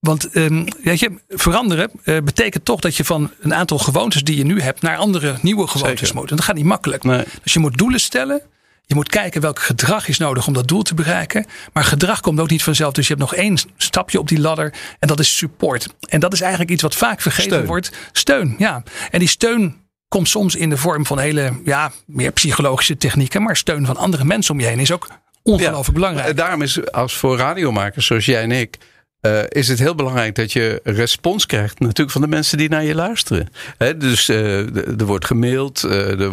Want 0.00 0.30
ehm, 0.30 0.66
weet 0.82 1.00
je, 1.00 1.12
veranderen 1.28 1.90
betekent 2.04 2.64
toch 2.64 2.80
dat 2.80 2.96
je 2.96 3.04
van 3.04 3.30
een 3.40 3.54
aantal 3.54 3.78
gewoontes 3.78 4.22
die 4.22 4.36
je 4.36 4.44
nu 4.44 4.60
hebt 4.60 4.82
naar 4.82 4.96
andere 4.96 5.36
nieuwe 5.42 5.66
gewoontes 5.66 6.00
Zeker. 6.00 6.14
moet. 6.14 6.30
En 6.30 6.36
dat 6.36 6.44
gaat 6.44 6.54
niet 6.54 6.64
makkelijk. 6.64 7.04
Nee. 7.04 7.24
Dus 7.42 7.52
je 7.52 7.58
moet 7.58 7.78
doelen 7.78 8.00
stellen. 8.00 8.42
Je 8.88 8.94
moet 8.94 9.08
kijken 9.08 9.40
welk 9.40 9.58
gedrag 9.58 10.08
is 10.08 10.18
nodig 10.18 10.46
om 10.46 10.52
dat 10.52 10.68
doel 10.68 10.82
te 10.82 10.94
bereiken. 10.94 11.46
Maar 11.72 11.84
gedrag 11.84 12.20
komt 12.20 12.40
ook 12.40 12.50
niet 12.50 12.62
vanzelf. 12.62 12.92
Dus 12.92 13.06
je 13.06 13.14
hebt 13.14 13.30
nog 13.30 13.38
één 13.38 13.58
stapje 13.76 14.18
op 14.18 14.28
die 14.28 14.40
ladder. 14.40 14.74
En 14.98 15.08
dat 15.08 15.20
is 15.20 15.36
support. 15.36 15.86
En 16.08 16.20
dat 16.20 16.32
is 16.32 16.40
eigenlijk 16.40 16.70
iets 16.70 16.82
wat 16.82 16.94
vaak 16.94 17.20
vergeten 17.20 17.50
Steun. 17.50 17.66
wordt. 17.66 17.92
Steun, 18.12 18.54
ja. 18.58 18.82
En 19.10 19.18
die 19.18 19.28
steun 19.28 19.76
komt 20.08 20.28
soms 20.28 20.54
in 20.54 20.70
de 20.70 20.76
vorm 20.76 21.06
van 21.06 21.18
hele, 21.18 21.52
ja, 21.64 21.92
meer 22.06 22.32
psychologische 22.32 22.96
technieken. 22.96 23.42
Maar 23.42 23.56
steun 23.56 23.86
van 23.86 23.96
andere 23.96 24.24
mensen 24.24 24.54
om 24.54 24.60
je 24.60 24.66
heen 24.66 24.78
is 24.78 24.92
ook 24.92 25.08
ongelooflijk 25.42 25.98
belangrijk. 25.98 26.36
Daarom 26.36 26.62
is 26.62 26.92
als 26.92 27.16
voor 27.16 27.36
radiomakers 27.36 28.06
zoals 28.06 28.24
jij 28.24 28.42
en 28.42 28.52
ik. 28.52 28.78
Eh, 29.20 29.38
is 29.48 29.68
het 29.68 29.78
heel 29.78 29.94
belangrijk 29.94 30.34
dat 30.34 30.52
je 30.52 30.80
respons 30.84 31.46
krijgt, 31.46 31.80
natuurlijk 31.80 32.10
van 32.10 32.20
de 32.20 32.28
mensen 32.28 32.58
die 32.58 32.68
naar 32.68 32.84
je 32.84 32.94
luisteren. 32.94 33.48
Hè, 33.78 33.96
dus 33.96 34.28
eh, 34.28 34.76
er 35.00 35.04
wordt 35.04 35.24
gemaild, 35.24 35.84
eh, 35.84 35.90
de, 35.90 36.32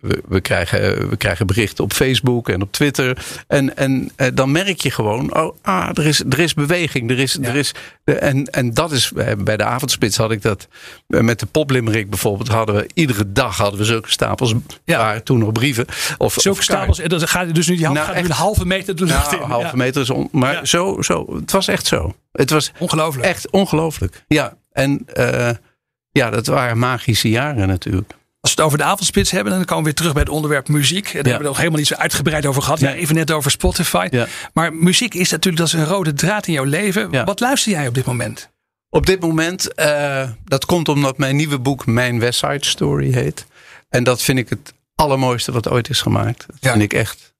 we, 0.00 0.22
we, 0.28 0.40
krijgen, 0.40 1.08
we 1.08 1.16
krijgen 1.16 1.46
berichten 1.46 1.84
op 1.84 1.92
Facebook 1.92 2.48
en 2.48 2.62
op 2.62 2.72
Twitter. 2.72 3.26
En, 3.46 3.76
en 3.76 4.10
dan 4.34 4.52
merk 4.52 4.80
je 4.80 4.90
gewoon, 4.90 5.36
oh, 5.36 5.56
ah, 5.62 5.88
er, 5.92 6.06
is, 6.06 6.20
er 6.28 6.38
is 6.38 6.54
beweging. 6.54 7.10
Er 7.10 7.18
is, 7.18 7.38
er 7.38 7.56
is, 7.56 7.74
en, 8.04 8.44
en 8.44 8.74
dat 8.74 8.92
is, 8.92 9.12
bij 9.38 9.56
de 9.56 9.64
avondspits 9.64 10.16
had 10.16 10.30
ik 10.30 10.42
dat, 10.42 10.68
met 11.06 11.40
de 11.40 11.46
poplimerick 11.46 12.10
bijvoorbeeld, 12.10 12.48
hadden 12.48 12.74
we 12.74 12.88
iedere 12.94 13.32
dag 13.32 13.56
hadden 13.56 13.78
we 13.78 13.86
zulke 13.86 14.10
stapels, 14.10 14.54
ja. 14.84 15.20
toen 15.20 15.38
nog 15.38 15.52
brieven. 15.52 15.86
Of, 16.16 16.34
zulke 16.38 16.62
stapels, 16.62 16.98
en 16.98 17.08
dan 17.08 17.28
gaat 17.28 17.54
dus 17.54 17.66
nu, 17.66 17.76
die 17.76 17.88
nou, 17.88 17.96
gaat 18.06 18.16
een 18.16 18.30
halve 18.30 18.66
meter 18.66 18.96
de 18.96 19.04
lucht 19.04 19.30
nou, 19.30 19.42
Een 19.42 19.50
halve 19.50 19.76
meter 19.76 20.02
is, 20.02 20.10
on, 20.10 20.28
maar 20.32 20.66
zo, 20.66 21.02
zo, 21.02 21.36
het 21.40 21.52
was 21.52 21.68
echt 21.68 21.86
zo. 21.86 22.07
Het 22.32 22.50
was 22.50 22.72
ongelooflijk. 22.78 23.26
Echt 23.26 23.50
ongelooflijk. 23.50 24.24
Ja, 24.28 24.56
en 24.72 25.06
uh, 25.14 25.50
ja, 26.10 26.30
dat 26.30 26.46
waren 26.46 26.78
magische 26.78 27.28
jaren 27.28 27.68
natuurlijk. 27.68 28.16
Als 28.40 28.54
we 28.54 28.62
het 28.62 28.66
over 28.66 28.78
de 28.78 28.84
avondspits 28.84 29.30
hebben, 29.30 29.52
dan 29.52 29.64
komen 29.64 29.78
we 29.78 29.84
weer 29.84 29.94
terug 29.94 30.12
bij 30.12 30.22
het 30.22 30.30
onderwerp 30.30 30.68
muziek. 30.68 31.04
Daar 31.04 31.12
hebben 31.12 31.32
we 31.32 31.38
het 31.38 31.46
nog 31.46 31.56
helemaal 31.56 31.78
niet 31.78 31.88
zo 31.88 31.94
uitgebreid 31.94 32.46
over 32.46 32.62
gehad. 32.62 32.80
Ja. 32.80 32.92
even 32.92 33.14
net 33.14 33.30
over 33.30 33.50
Spotify. 33.50 34.08
Ja. 34.10 34.26
Maar 34.52 34.74
muziek 34.74 35.14
is 35.14 35.30
natuurlijk 35.30 35.56
dat 35.56 35.66
is 35.66 35.72
een 35.72 35.94
rode 35.94 36.12
draad 36.12 36.46
in 36.46 36.52
jouw 36.52 36.64
leven. 36.64 37.24
Wat 37.24 37.40
luister 37.40 37.72
jij 37.72 37.88
op 37.88 37.94
dit 37.94 38.04
moment? 38.04 38.50
Op 38.90 39.06
dit 39.06 39.20
moment, 39.20 39.68
uh, 39.76 40.30
dat 40.44 40.64
komt 40.64 40.88
omdat 40.88 41.18
mijn 41.18 41.36
nieuwe 41.36 41.58
boek 41.58 41.86
Mijn 41.86 42.20
West 42.20 42.38
Side 42.38 42.66
Story 42.66 43.12
heet. 43.12 43.46
En 43.88 44.04
dat 44.04 44.22
vind 44.22 44.38
ik 44.38 44.48
het 44.48 44.74
allermooiste 44.94 45.52
wat 45.52 45.68
ooit 45.68 45.88
is 45.90 46.00
gemaakt. 46.00 46.46
Dat 46.46 46.72
vind 46.72 46.82
ik 46.82 46.92
echt, 46.92 47.34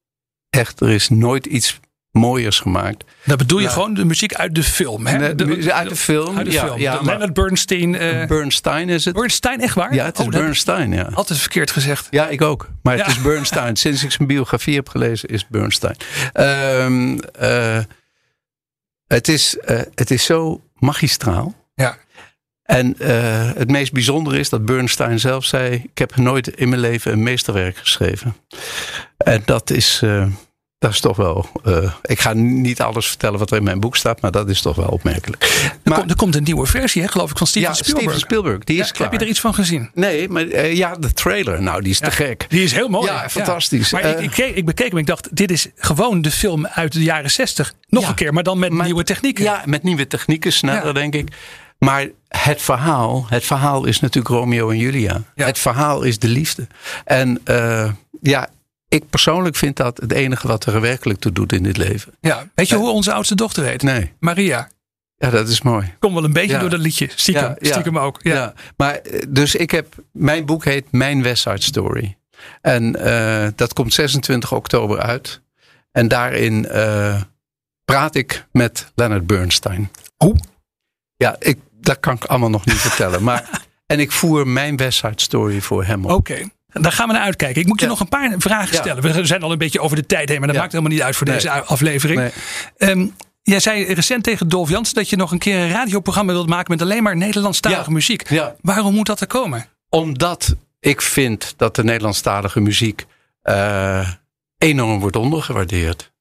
echt, 0.51 0.81
er 0.81 0.91
is 0.91 1.09
nooit 1.09 1.47
iets 1.47 1.81
mooiers 2.19 2.61
gemaakt. 2.61 3.05
Dat 3.25 3.39
bedoel 3.39 3.59
je 3.59 3.69
gewoon 3.69 3.95
de 3.95 4.05
muziek 4.05 4.35
uit 4.35 4.55
de 4.55 4.63
film, 4.63 5.07
hè? 5.07 5.35
De, 5.35 5.73
uit 5.73 5.89
de 5.89 5.97
film. 5.97 6.37
Uit 6.37 6.47
de 6.47 6.53
ja, 6.53 6.67
film. 6.67 6.81
Ja, 6.81 7.01
Leonard 7.03 7.33
Bernstein. 7.33 7.95
Uh, 7.95 8.27
Bernstein 8.27 8.89
is 8.89 9.05
het. 9.05 9.15
Bernstein, 9.15 9.61
echt 9.61 9.75
waar? 9.75 9.95
Ja, 9.95 10.05
het 10.05 10.19
is 10.19 10.25
oh, 10.25 10.31
Bernstein, 10.31 10.93
ja. 10.93 11.11
Altijd 11.15 11.39
verkeerd 11.39 11.71
gezegd. 11.71 12.07
Ja, 12.11 12.29
ik 12.29 12.43
ook. 12.43 12.69
Maar 12.83 12.97
het 12.97 13.07
is 13.07 13.21
Bernstein. 13.21 13.77
Sinds 13.87 14.05
ik 14.05 14.11
zijn 14.13 14.29
biografie 14.29 14.75
heb 14.75 14.89
gelezen, 14.89 15.29
is 15.29 15.47
Bernstein. 15.47 15.97
Um, 16.35 17.21
uh, 17.41 17.79
het, 19.07 19.29
is, 19.29 19.57
uh, 19.69 19.81
het 19.95 20.11
is 20.11 20.25
zo 20.25 20.63
magistraal. 20.75 21.55
Ja. 21.75 21.97
En 22.63 22.95
het 23.57 23.71
meest 23.71 23.93
bijzondere 23.93 24.39
is 24.39 24.49
dat 24.49 24.65
Bernstein 24.65 25.21
zelf 25.21 25.45
zei: 25.45 25.75
Ik 25.75 25.99
heb 25.99 26.17
nooit 26.17 26.49
in 26.49 26.69
mijn 26.69 26.81
leven 26.81 27.13
een 27.13 27.23
meesterwerk 27.23 27.77
geschreven. 27.77 28.37
En 29.17 29.43
dat 29.45 29.71
is 29.71 30.03
dat 30.79 30.91
is 30.91 31.01
toch 31.01 31.17
wel. 31.17 31.47
Uh, 31.65 31.93
ik 32.03 32.21
ga 32.21 32.33
niet 32.33 32.81
alles 32.81 33.07
vertellen 33.07 33.39
wat 33.39 33.51
er 33.51 33.57
in 33.57 33.63
mijn 33.63 33.81
boek 33.81 33.97
staat, 33.97 34.21
maar 34.21 34.31
dat 34.31 34.49
is 34.49 34.63
toch 34.63 34.77
wel 34.77 34.89
opmerkelijk. 34.89 35.43
Er, 35.43 35.79
maar, 35.85 35.99
komt, 35.99 36.11
er 36.11 36.17
komt 36.17 36.35
een 36.35 36.43
nieuwe 36.43 36.67
versie, 36.67 37.03
hè, 37.03 37.09
geloof 37.09 37.31
ik, 37.31 37.39
van 37.39 37.47
Steven 37.47 37.69
ja, 37.69 37.75
Spielberg. 37.75 38.03
Steven 38.03 38.21
Spielberg, 38.21 38.65
die 38.65 38.79
is 38.81 38.93
klaar. 38.93 39.11
Heb 39.11 39.19
je 39.19 39.25
er 39.25 39.31
iets 39.31 39.41
van 39.41 39.55
gezien? 39.55 39.91
Nee, 39.95 40.29
maar 40.29 40.45
uh, 40.45 40.75
ja, 40.75 40.95
de 40.95 41.13
trailer, 41.13 41.63
nou, 41.63 41.83
die 41.83 41.91
is 41.91 41.99
te 41.99 42.11
gek. 42.11 42.47
Die 42.49 42.63
is 42.63 42.73
heel 42.73 42.89
mooi. 42.89 43.07
Ja, 43.07 43.29
fantastisch. 43.29 43.93
Maar 43.93 44.05
uh, 44.05 44.23
ik, 44.23 44.37
ik, 44.37 44.57
ik, 44.57 44.65
bekeek 44.65 44.89
hem, 44.89 44.99
ik 44.99 45.07
dacht, 45.07 45.37
dit 45.37 45.51
is 45.51 45.69
gewoon 45.77 46.23
de 46.23 46.31
film 46.31 46.67
uit 46.67 46.93
de 46.93 47.03
jaren 47.03 47.31
zestig. 47.31 47.75
Nog 47.89 48.09
een 48.09 48.15
keer, 48.15 48.33
maar 48.33 48.43
dan 48.43 48.59
met 48.59 48.71
maar, 48.71 48.85
nieuwe 48.85 49.05
technieken. 49.05 49.45
Ja, 49.45 49.63
met 49.65 49.83
nieuwe 49.83 50.07
technieken, 50.07 50.53
sneller, 50.53 50.95
denk 50.95 51.15
ik. 51.15 51.33
Maar 51.79 52.09
het 52.29 52.63
verhaal, 52.63 53.27
het 53.29 53.45
verhaal 53.45 53.85
is 53.85 54.01
natuurlijk 54.01 54.35
Romeo 54.35 54.71
en 54.71 54.79
Julia. 54.79 55.23
Het 55.35 55.59
verhaal 55.59 56.03
is 56.03 56.19
de 56.19 56.29
liefde. 56.29 56.67
En 57.05 57.41
ja, 58.21 58.49
ik 58.89 59.09
persoonlijk 59.11 59.57
vind 59.57 59.77
dat 59.77 59.99
het 60.01 60.13
enige 60.13 60.47
wat 60.47 60.65
er 60.65 60.81
werkelijk 60.81 61.21
toe 61.21 61.33
doet 61.33 61.53
in 61.53 61.63
dit 61.63 61.77
leven. 61.77 62.13
Ja, 62.21 62.49
weet 62.55 62.69
je 62.69 62.77
hoe 62.77 62.91
onze 62.91 63.13
oudste 63.13 63.35
dochter 63.35 63.65
heet? 63.65 63.83
Nee. 63.83 64.13
Maria. 64.19 64.69
Ja, 65.17 65.31
dat 65.31 65.49
is 65.49 65.63
mooi. 65.63 65.95
Kom 65.99 66.15
wel 66.15 66.25
een 66.25 66.33
beetje 66.33 66.59
door 66.59 66.71
dat 66.71 66.81
liedje. 66.81 67.09
Stiekem, 67.15 67.57
ja, 67.59 67.71
stiekem 67.71 67.99
ook. 67.99 68.19
Ja. 68.23 68.53
Maar 68.77 68.95
eh, 68.95 69.23
dus 69.29 69.55
ik 69.55 69.71
heb, 69.71 69.95
mijn 70.13 70.47
boek 70.47 70.65
heet 70.65 70.93
Mijn 70.93 71.23
West 71.23 71.43
Side 71.43 71.63
Story. 71.63 72.17
En 72.61 72.97
uh, 72.99 73.47
dat 73.57 73.73
komt 73.73 73.95
26 73.95 74.53
oktober 74.53 74.99
uit. 74.99 75.41
En 75.93 76.09
daarin 76.09 76.67
uh, 76.71 77.23
praat 77.85 78.15
ik 78.15 78.47
met 78.53 78.93
Leonard 78.95 79.27
Bernstein. 79.27 79.91
Hoe? 80.17 80.37
Ja, 81.17 81.37
ik, 81.39 81.59
dat 81.73 82.01
kan 82.01 82.15
ik 82.15 82.25
allemaal 82.25 82.51
nog 82.51 82.67
niet 82.67 82.77
vertellen. 82.77 83.23
Maar, 83.23 83.63
en 83.87 84.01
ik 84.01 84.13
voer 84.13 84.47
mijn 84.47 84.77
West 84.77 84.99
Side 84.99 85.13
Story 85.21 85.61
voor 85.61 85.85
hem 85.85 86.05
op. 86.05 86.11
Oké. 86.11 86.49
Daar 86.81 86.93
gaan 86.93 87.07
we 87.07 87.13
naar 87.13 87.23
uitkijken. 87.23 87.61
Ik 87.61 87.67
moet 87.67 87.81
je 87.81 87.87
nog 87.87 88.01
een 88.01 88.09
paar 88.09 88.35
vragen 88.39 88.77
stellen. 88.77 89.03
We 89.03 89.27
zijn 89.27 89.43
al 89.43 89.53
een 89.53 89.59
beetje 89.59 89.81
over 89.81 89.97
de 89.97 90.07
tijd 90.07 90.29
heen, 90.29 90.39
maar 90.39 90.49
dat 90.49 90.57
maakt 90.57 90.73
helemaal 90.73 90.93
niet 90.93 91.03
uit 91.03 91.17
voor 91.17 91.27
deze 91.27 91.51
aflevering. 91.51 92.21
Nee. 92.21 92.91
Um, 92.91 93.15
jij 93.43 93.61
zei 93.61 93.93
recent 93.95 94.25
tegen 94.25 94.49
Dolf 94.49 94.69
Jans 94.69 94.93
dat 94.93 95.11
je 95.11 95.17
nog 95.17 95.31
een 95.31 95.39
keer 95.39 95.59
een 95.59 95.71
radioprogramma 95.71 96.33
wilt 96.33 96.49
maken 96.49 96.71
met 96.71 96.83
alleen 96.83 97.03
maar 97.03 97.17
Nederlandstalige 97.17 97.91
muziek. 97.91 98.41
Waarom 98.61 98.95
moet 98.95 99.07
dat 99.07 99.21
er 99.21 99.27
komen? 99.27 99.67
Omdat 99.89 100.55
ik 100.81 101.01
vind 101.01 101.55
dat 101.57 101.77
de 101.77 101.85
Nederlandstalige 101.85 102.61
muziek 102.61 103.07
uh, 103.45 104.09
enorm 104.59 105.01
wordt 105.01 105.17
ondergewaardeerd. 105.17 106.13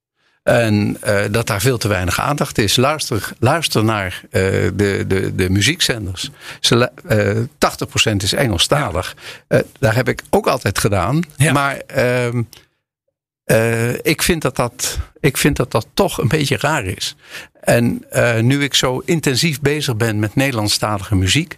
En 0.48 0.98
uh, 1.08 1.20
dat 1.32 1.48
daar 1.48 1.62
veel 1.62 1.78
te 1.78 1.88
weinig 1.88 2.20
aandacht 2.20 2.58
is. 2.58 2.76
Luister, 2.76 3.30
luister 3.40 3.84
naar 3.84 4.22
uh, 4.24 4.32
de, 4.74 5.04
de, 5.08 5.36
de 5.36 5.50
muziekzenders. 5.50 6.30
Ze, 6.60 6.92
uh, 7.10 8.12
80% 8.12 8.16
is 8.16 8.34
Engelstalig. 8.34 9.16
Daar 9.80 9.96
heb 9.96 10.08
ik 10.08 10.22
ook 10.30 10.48
altijd 10.48 10.80
gedaan. 10.80 11.24
Ja. 11.36 11.54
Maar 11.54 11.78
ehm, 11.78 12.44
ik, 14.02 14.22
vind 14.22 14.42
dat 14.42 14.56
dat, 14.56 14.98
ik 15.20 15.38
vind 15.38 15.56
dat 15.56 15.72
dat 15.72 15.88
toch 15.94 16.18
een 16.18 16.28
beetje 16.28 16.58
raar 16.58 16.86
is. 16.86 17.16
En 17.62 18.06
nu 18.42 18.64
ik 18.64 18.74
zo 18.74 19.02
intensief 19.06 19.62
bezig 19.62 19.98
ben 19.98 20.20
met 20.20 20.36
Nederlandstalige 20.36 21.16
muziek. 21.16 21.58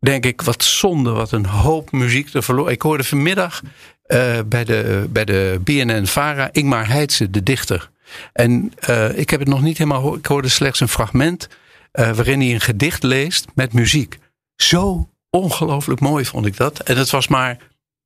Denk 0.00 0.24
ik, 0.24 0.42
wat 0.42 0.64
zonde, 0.64 1.10
wat 1.10 1.32
een 1.32 1.46
hoop 1.46 1.92
muziek 1.92 2.28
te 2.28 2.42
verloren. 2.42 2.72
Ik 2.72 2.82
hoorde 2.82 3.04
vanmiddag 3.04 3.62
bij 4.46 4.64
de, 4.64 5.06
bij 5.08 5.24
de 5.24 5.60
BNN-Vara 5.64 6.48
Ingmar 6.52 6.88
Heidse, 6.88 7.30
de 7.30 7.42
dichter. 7.42 7.90
En 8.32 8.72
uh, 8.88 9.18
ik 9.18 9.30
heb 9.30 9.40
het 9.40 9.48
nog 9.48 9.62
niet 9.62 9.78
helemaal. 9.78 10.16
Ik 10.16 10.26
hoorde 10.26 10.48
slechts 10.48 10.80
een 10.80 10.88
fragment. 10.88 11.48
Uh, 11.92 12.10
waarin 12.10 12.40
hij 12.40 12.52
een 12.52 12.60
gedicht 12.60 13.02
leest 13.02 13.46
met 13.54 13.72
muziek. 13.72 14.18
Zo 14.56 15.08
ongelooflijk 15.30 16.00
mooi 16.00 16.24
vond 16.24 16.46
ik 16.46 16.56
dat. 16.56 16.78
En 16.78 16.96
het 16.96 17.10
was 17.10 17.28
maar 17.28 17.58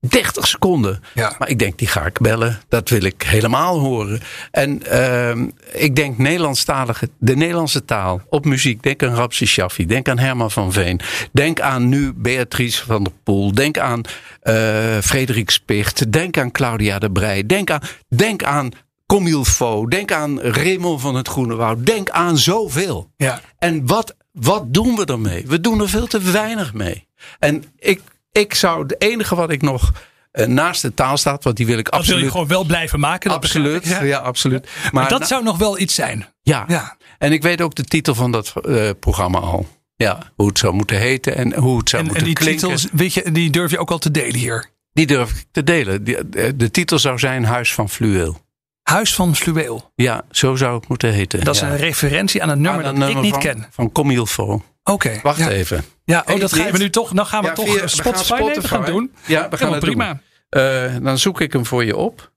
30 0.09 0.47
seconden. 0.47 1.03
Ja. 1.15 1.35
Maar 1.39 1.49
ik 1.49 1.59
denk, 1.59 1.79
die 1.79 1.89
ga 1.89 2.07
ik 2.07 2.19
bellen. 2.21 2.61
Dat 2.69 2.89
wil 2.89 3.03
ik 3.03 3.23
helemaal 3.23 3.79
horen. 3.79 4.21
En 4.51 4.83
uh, 4.93 5.47
ik 5.73 5.97
denk 5.97 6.19
Nederlandstalige, 6.19 7.11
de 7.19 7.37
Nederlandse 7.37 7.85
taal 7.85 8.21
op 8.29 8.45
muziek. 8.45 8.83
Denk 8.83 9.03
aan 9.03 9.15
Rapsi 9.15 9.47
Shaffi. 9.47 9.87
Denk 9.87 10.09
aan 10.09 10.19
Herman 10.19 10.51
van 10.51 10.73
Veen. 10.73 11.01
Denk 11.33 11.61
aan 11.61 11.89
nu 11.89 12.13
Beatrice 12.17 12.85
van 12.85 13.05
der 13.05 13.13
Poel. 13.23 13.53
Denk 13.53 13.79
aan 13.79 14.01
uh, 14.43 14.55
Frederik 15.03 15.51
Spicht. 15.51 16.13
Denk 16.13 16.39
aan 16.39 16.51
Claudia 16.51 16.99
de 16.99 17.11
Brij. 17.11 17.47
Denk 17.47 17.71
aan, 17.71 17.81
denk 18.09 18.43
aan 18.43 18.71
Comilfo. 19.07 19.87
Denk 19.87 20.13
aan 20.13 20.41
Raymond 20.41 21.01
van 21.01 21.15
het 21.15 21.29
Groene 21.29 21.55
Woud. 21.55 21.87
Denk 21.87 22.11
aan 22.11 22.39
zoveel. 22.39 23.11
Ja. 23.17 23.41
En 23.59 23.87
wat, 23.87 24.17
wat 24.33 24.75
doen 24.75 24.97
we 24.97 25.05
ermee? 25.05 25.47
We 25.47 25.61
doen 25.61 25.81
er 25.81 25.89
veel 25.89 26.07
te 26.07 26.21
weinig 26.21 26.75
mee. 26.75 27.09
En 27.39 27.65
ik, 27.79 28.01
ik 28.33 28.55
zou, 28.55 28.83
het 28.83 29.01
enige 29.03 29.35
wat 29.35 29.51
ik 29.51 29.63
nog 29.63 29.93
uh, 30.33 30.47
naast 30.47 30.83
de 30.83 30.95
taal 30.95 31.17
staat, 31.17 31.45
want 31.45 31.57
die 31.57 31.67
wil 31.67 31.79
ik 31.79 31.85
dat 31.85 31.95
absoluut. 31.95 32.17
wil 32.17 32.27
je 32.27 32.33
gewoon 32.33 32.49
wel 32.49 32.65
blijven 32.65 33.01
maken. 33.01 33.31
absoluut, 33.31 33.87
ja. 33.87 34.03
ja. 34.03 34.19
absoluut. 34.19 34.69
Maar, 34.83 34.91
maar 34.93 35.09
dat 35.09 35.27
zou 35.27 35.43
nog 35.43 35.59
wel 35.59 35.79
iets 35.79 35.95
zijn. 35.95 36.27
Ja. 36.43 36.65
ja. 36.69 36.97
En 37.19 37.33
ik 37.33 37.43
weet 37.43 37.61
ook 37.61 37.75
de 37.75 37.85
titel 37.85 38.15
van 38.15 38.33
dat 38.33 38.53
uh, 38.63 38.91
programma 39.01 39.39
al. 39.39 39.67
Ja, 39.97 40.33
hoe 40.35 40.49
het 40.49 40.59
zou 40.59 40.75
moeten 40.75 40.99
heten 40.99 41.37
en 41.37 41.55
hoe 41.55 41.79
het 41.79 41.89
zou 41.89 42.03
en, 42.03 42.09
moeten 42.09 42.27
en 42.27 42.33
die 42.35 42.43
klinken. 42.43 42.69
Titels, 42.69 42.89
weet 42.93 43.15
je, 43.15 43.33
die 43.33 43.51
durf 43.51 43.71
je 43.71 43.79
ook 43.79 43.91
al 43.91 43.99
te 43.99 44.11
delen 44.11 44.35
hier. 44.35 44.71
Die 44.93 45.07
durf 45.07 45.31
ik 45.31 45.45
te 45.51 45.65
delen. 45.65 46.05
De, 46.05 46.29
de, 46.29 46.57
de 46.57 46.71
titel 46.71 46.99
zou 46.99 47.19
zijn 47.19 47.45
Huis 47.45 47.75
van 47.75 47.89
Fluweel. 47.89 48.46
Huis 48.91 49.15
van 49.15 49.37
Fluweel. 49.37 49.93
Ja, 49.95 50.25
zo 50.31 50.57
zou 50.57 50.77
het 50.77 50.89
moeten 50.89 51.13
heten. 51.13 51.45
Dat 51.45 51.55
is 51.55 51.61
ja. 51.61 51.71
een 51.71 51.77
referentie 51.77 52.43
aan 52.43 52.49
een 52.49 52.61
nummer 52.61 52.85
aan 52.85 52.99
dat 52.99 53.09
ik 53.09 53.21
niet 53.21 53.31
van, 53.31 53.41
ken. 53.41 53.67
Van 53.71 53.93
Comilfo. 53.93 54.45
Oké. 54.45 54.63
Okay, 54.83 55.21
Wacht 55.23 55.39
ja. 55.39 55.49
even. 55.49 55.85
Ja, 56.05 56.25
oh, 56.27 56.41
dat 56.41 56.53
gaan 56.53 56.73
we 56.73 56.79
nu 56.79 56.91
toch. 56.91 57.13
Dan 57.13 57.27
gaan 57.27 57.43
we 57.43 57.49
ja, 57.49 57.55
toch 57.55 57.65
via, 57.65 57.87
Spotify, 57.87 58.13
we 58.13 58.13
gaan 58.13 58.39
Spotify 58.39 58.67
gaan 58.67 58.85
doen. 58.85 59.13
Ja, 59.27 59.49
we 59.49 59.57
gaan 59.57 59.73
het 59.73 59.81
prima. 59.81 60.21
Uh, 60.51 60.95
dan 61.03 61.19
zoek 61.19 61.41
ik 61.41 61.53
hem 61.53 61.67
voor 61.67 61.85
je 61.85 61.97
op. 61.97 62.33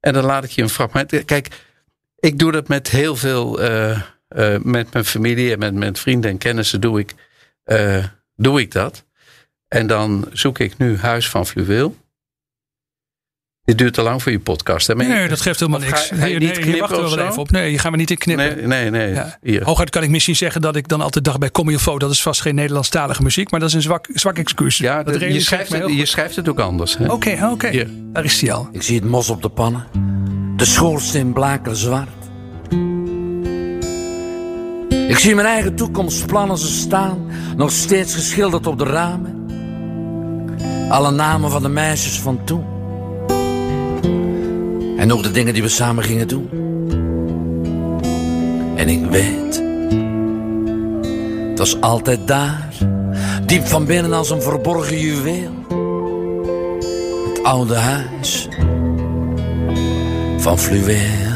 En 0.00 0.12
dan 0.12 0.24
laat 0.24 0.44
ik 0.44 0.50
je 0.50 0.62
een 0.62 0.68
fragment. 0.68 1.24
Kijk, 1.24 1.48
ik 2.18 2.38
doe 2.38 2.52
dat 2.52 2.68
met 2.68 2.90
heel 2.90 3.16
veel. 3.16 3.62
Uh, 3.62 4.00
uh, 4.28 4.56
met 4.62 4.92
mijn 4.92 5.04
familie 5.04 5.52
en 5.52 5.58
met, 5.58 5.74
met 5.74 5.98
vrienden 5.98 6.30
en 6.30 6.38
kennissen 6.38 6.80
doe 6.80 6.98
ik, 6.98 7.14
doe 8.36 8.60
ik 8.60 8.72
dat. 8.72 9.04
En 9.68 9.86
dan 9.86 10.28
zoek 10.32 10.58
ik 10.58 10.78
nu 10.78 10.98
Huis 10.98 11.28
van 11.28 11.46
Fluweel. 11.46 11.96
Dit 13.64 13.78
duurt 13.78 13.94
te 13.94 14.02
lang 14.02 14.22
voor 14.22 14.32
je 14.32 14.40
podcast. 14.40 14.86
Hè? 14.86 14.94
Maar 14.94 15.06
nee, 15.06 15.28
dat 15.28 15.40
geeft 15.40 15.60
helemaal 15.60 15.80
niks. 15.80 16.00
Ga, 16.00 16.16
ga 16.16 16.24
je 16.24 16.38
niet 16.38 16.64
nee, 16.64 16.80
wacht 16.80 16.92
er 16.92 17.02
wel 17.02 17.18
even 17.18 17.38
op. 17.38 17.50
Nee, 17.50 17.70
je 17.70 17.78
gaat 17.78 17.90
me 17.90 17.96
niet 17.96 18.10
in 18.10 18.18
knippen. 18.18 18.68
Nee, 18.68 18.90
nee. 18.90 19.10
nee. 19.10 19.24
Ja. 19.42 19.62
Hooguit 19.62 19.90
kan 19.90 20.02
ik 20.02 20.10
misschien 20.10 20.36
zeggen 20.36 20.60
dat 20.60 20.76
ik 20.76 20.88
dan 20.88 21.00
altijd 21.00 21.24
dacht 21.24 21.38
bij 21.38 21.50
Comilfo. 21.50 21.98
Dat 21.98 22.10
is 22.10 22.22
vast 22.22 22.40
geen 22.40 22.54
Nederlandstalige 22.54 23.22
muziek. 23.22 23.50
Maar 23.50 23.60
dat 23.60 23.68
is 23.68 23.74
een 23.74 23.82
zwak, 23.82 24.08
zwak 24.12 24.38
excuus. 24.38 24.78
Ja, 24.78 25.02
dat 25.02 25.20
je, 25.20 25.40
schrijft 25.40 25.72
het, 25.72 25.94
je 25.94 26.06
schrijft 26.06 26.36
het 26.36 26.48
ook 26.48 26.60
anders. 26.60 26.94
Oké, 26.96 27.04
oké. 27.04 27.12
Okay, 27.12 27.50
okay. 27.50 27.88
Daar 28.12 28.24
is 28.24 28.40
hij 28.40 28.52
al. 28.52 28.68
Ik 28.72 28.82
zie 28.82 28.98
het 28.98 29.08
mos 29.08 29.30
op 29.30 29.42
de 29.42 29.48
pannen. 29.48 29.86
De 30.56 30.64
schoorsteen 30.64 31.32
blaker 31.32 31.76
zwart. 31.76 32.08
Ik 35.08 35.18
zie 35.18 35.34
mijn 35.34 35.46
eigen 35.46 35.74
toekomstplannen 35.74 36.58
ze 36.58 36.66
staan, 36.66 37.30
nog 37.56 37.70
steeds 37.70 38.14
geschilderd 38.14 38.66
op 38.66 38.78
de 38.78 38.84
ramen. 38.84 39.46
Alle 40.88 41.10
namen 41.10 41.50
van 41.50 41.62
de 41.62 41.68
meisjes 41.68 42.20
van 42.20 42.44
toen. 42.44 42.73
En 45.04 45.12
ook 45.12 45.22
de 45.22 45.30
dingen 45.30 45.52
die 45.52 45.62
we 45.62 45.68
samen 45.68 46.04
gingen 46.04 46.28
doen. 46.28 46.48
En 48.76 48.88
ik 48.88 49.04
weet, 49.06 49.62
het 51.48 51.58
was 51.58 51.80
altijd 51.80 52.26
daar, 52.26 52.68
diep 53.46 53.66
van 53.66 53.84
binnen 53.84 54.12
als 54.12 54.30
een 54.30 54.42
verborgen 54.42 54.98
juweel. 54.98 55.52
Het 57.28 57.42
oude 57.42 57.74
huis 57.74 58.48
van 60.38 60.58
fluweel. 60.58 61.32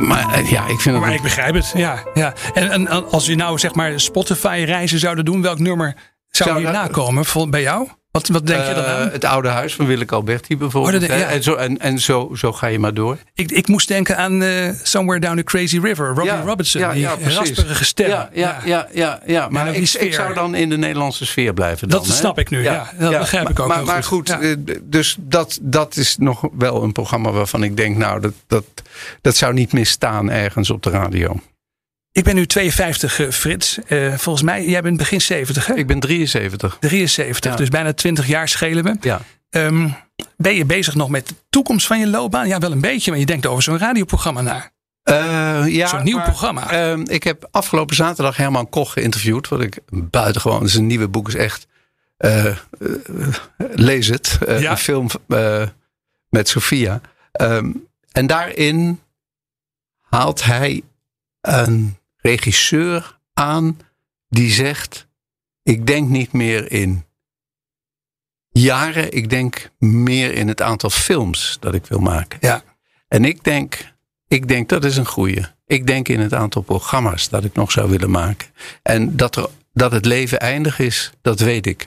Maar 0.00 0.32
eh, 0.34 0.50
ja, 0.50 0.62
ik 0.66 0.80
vind 0.80 0.94
het... 0.94 1.04
Maar 1.04 1.14
ik 1.14 1.22
begrijp 1.22 1.54
het, 1.54 1.72
ja. 1.74 2.02
ja. 2.14 2.34
En, 2.54 2.70
en 2.70 3.10
als 3.10 3.26
we 3.26 3.34
nou 3.34 3.58
zeg 3.58 3.74
maar 3.74 4.00
Spotify-reizen 4.00 4.98
zouden 4.98 5.24
doen, 5.24 5.42
welk 5.42 5.58
nummer 5.58 5.94
zou, 6.30 6.48
Zou 6.50 6.62
hier 6.62 6.72
dat- 6.72 6.82
nakomen 6.82 7.50
bij 7.50 7.62
jou? 7.62 7.88
Wat, 8.14 8.28
wat 8.28 8.46
denk 8.46 8.66
je 8.66 8.74
dan 8.74 8.84
Eh, 8.84 8.90
aan? 9.00 9.08
het 9.10 9.24
oude 9.24 9.48
huis 9.48 9.74
van 9.74 9.86
Willeke 9.86 10.14
Alberti 10.14 10.56
bijvoorbeeld. 10.56 10.94
Oh, 10.94 11.00
dat- 11.00 11.10
hè? 11.10 11.16
ja. 11.22 11.28
En, 11.28 11.42
zo, 11.42 11.54
en, 11.54 11.78
en 11.78 11.98
zo, 11.98 12.30
zo 12.34 12.52
ga 12.52 12.66
je 12.66 12.78
maar 12.78 12.94
door. 12.94 13.18
Ik, 13.34 13.50
ik 13.52 13.68
moest 13.68 13.88
denken 13.88 14.16
aan 14.16 14.42
eh, 14.42 14.70
Somewhere 14.82 15.20
Down 15.20 15.36
the 15.36 15.42
Crazy 15.42 15.78
River. 15.78 16.06
Robbie 16.06 16.24
Ja, 16.24 16.40
Robinson, 16.40 16.80
ja, 16.80 16.92
die 16.92 17.00
ja, 17.00 17.16
rasperige 17.36 17.84
stem. 17.84 18.08
Ja, 18.08 18.30
ja, 18.32 18.58
ja, 18.64 18.88
ja, 18.92 19.20
ja. 19.26 19.48
maar 19.48 19.74
ik, 19.74 20.12
zou 20.14 20.34
dan 20.34 20.54
in 20.54 20.68
de 20.68 20.76
Nederlandse 20.76 21.26
sfeer 21.26 21.54
blijven. 21.54 21.88
Dan, 21.88 21.98
Dat 21.98 22.08
hè? 22.08 22.14
snap 22.14 22.38
ik 22.38 22.50
nu, 22.50 22.62
ja. 22.62 22.90
Dat 22.98 23.18
begrijp 23.18 23.48
ik 23.50 23.60
ook 23.60 23.68
Maar, 23.68 23.84
maar 23.84 24.02
goed. 24.04 24.30
eh, 24.30 24.56
dus 24.82 25.16
dat, 25.20 25.58
dat 25.62 25.96
is 25.96 26.16
nog 26.18 26.48
wel 26.58 26.82
een 26.82 26.92
programma 26.92 27.30
waarvan 27.30 27.62
ik 27.62 27.76
denk, 27.76 27.96
nou, 27.96 28.20
dat, 28.20 28.32
dat, 28.46 28.64
dat 29.20 29.36
zou 29.36 29.52
niet 29.54 29.72
misstaan 29.72 30.30
ergens 30.30 30.70
op 30.70 30.82
de 30.82 30.90
radio. 30.90 31.40
Ik 32.14 32.24
ben 32.24 32.34
nu 32.34 32.46
52, 32.46 33.20
eh, 33.20 33.30
Frits. 33.30 33.78
Eh, 33.86 34.12
volgens 34.14 34.44
mij, 34.44 34.64
jij 34.68 34.82
bent 34.82 34.96
begin 34.96 35.20
70, 35.20 35.66
hè? 35.66 35.74
Ik 35.74 35.86
ben 35.86 36.00
73. 36.00 36.76
73, 36.80 37.50
Ja. 37.52 37.56
dus 37.56 37.68
bijna 37.68 37.92
20 37.92 38.26
jaar 38.26 38.48
schelen 38.48 38.84
we. 38.84 38.96
Ja. 39.00 39.20
Ehm, 39.50 39.88
ben 40.36 40.54
je 40.54 40.64
bezig 40.64 40.94
nog 40.94 41.08
met 41.08 41.28
de 41.28 41.34
toekomst 41.50 41.86
van 41.86 41.98
je 41.98 42.06
loopbaan? 42.06 42.48
Ja, 42.48 42.58
wel 42.58 42.72
een 42.72 42.80
beetje, 42.80 43.10
maar 43.10 43.20
je 43.20 43.26
denkt 43.26 43.46
over 43.46 43.62
zo'n 43.62 43.78
radioprogramma 43.78 44.40
na. 44.40 44.70
Eh, 45.02 45.64
ja, 45.66 45.86
Zo'n 45.86 46.04
nieuw 46.04 46.16
maar, 46.16 46.24
programma. 46.24 46.70
ehm, 46.70 47.00
ik 47.06 47.22
heb 47.24 47.48
afgelopen 47.50 47.96
zaterdag 47.96 48.36
Herman 48.36 48.68
Koch 48.68 48.92
geïnterviewd. 48.92 49.48
Wat 49.48 49.60
ik 49.60 49.78
buitengewoon, 49.90 50.68
zijn 50.68 50.86
nieuwe 50.86 51.08
boek 51.08 51.28
is 51.28 51.34
echt. 51.34 51.66
lees 53.74 54.06
het. 54.06 54.38
Ja. 54.46 54.70
Een 54.70 54.76
film 54.76 55.08
met 56.28 56.48
Sophia. 56.48 57.00
Ehm, 57.32 57.70
en 58.12 58.26
daarin 58.26 59.00
haalt 60.00 60.44
hij 60.44 60.82
een 61.40 61.96
regisseur 62.28 63.18
aan 63.34 63.78
die 64.28 64.50
zegt: 64.50 65.06
Ik 65.62 65.86
denk 65.86 66.08
niet 66.08 66.32
meer 66.32 66.72
in 66.72 67.04
jaren, 68.50 69.12
ik 69.12 69.30
denk 69.30 69.70
meer 69.78 70.34
in 70.34 70.48
het 70.48 70.62
aantal 70.62 70.90
films 70.90 71.56
dat 71.60 71.74
ik 71.74 71.86
wil 71.86 71.98
maken. 71.98 72.38
Ja. 72.40 72.62
En 73.08 73.24
ik 73.24 73.44
denk, 73.44 73.94
ik 74.28 74.48
denk 74.48 74.68
dat 74.68 74.84
is 74.84 74.96
een 74.96 75.06
goeie. 75.06 75.44
Ik 75.66 75.86
denk 75.86 76.08
in 76.08 76.20
het 76.20 76.34
aantal 76.34 76.62
programma's 76.62 77.28
dat 77.28 77.44
ik 77.44 77.54
nog 77.54 77.72
zou 77.72 77.90
willen 77.90 78.10
maken. 78.10 78.48
En 78.82 79.16
dat, 79.16 79.36
er, 79.36 79.48
dat 79.72 79.92
het 79.92 80.04
leven 80.04 80.40
eindig 80.40 80.78
is, 80.78 81.12
dat 81.22 81.40
weet 81.40 81.66
ik. 81.66 81.86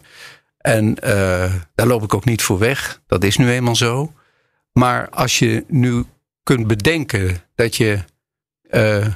En 0.58 1.00
eh, 1.00 1.54
daar 1.76 1.88
loop 1.88 2.04
ik 2.04 2.14
ook 2.14 2.26
niet 2.26 2.42
voor 2.42 2.60
weg. 2.60 3.02
Dat 3.08 3.24
is 3.24 3.38
nu 3.38 3.52
eenmaal 3.52 3.76
zo. 3.76 4.14
Maar 4.72 5.10
als 5.10 5.40
je 5.40 5.66
nu 5.68 6.06
kunt 6.44 6.68
bedenken 6.68 7.38
dat 7.56 7.76
je 7.76 8.00
eh, 8.70 9.08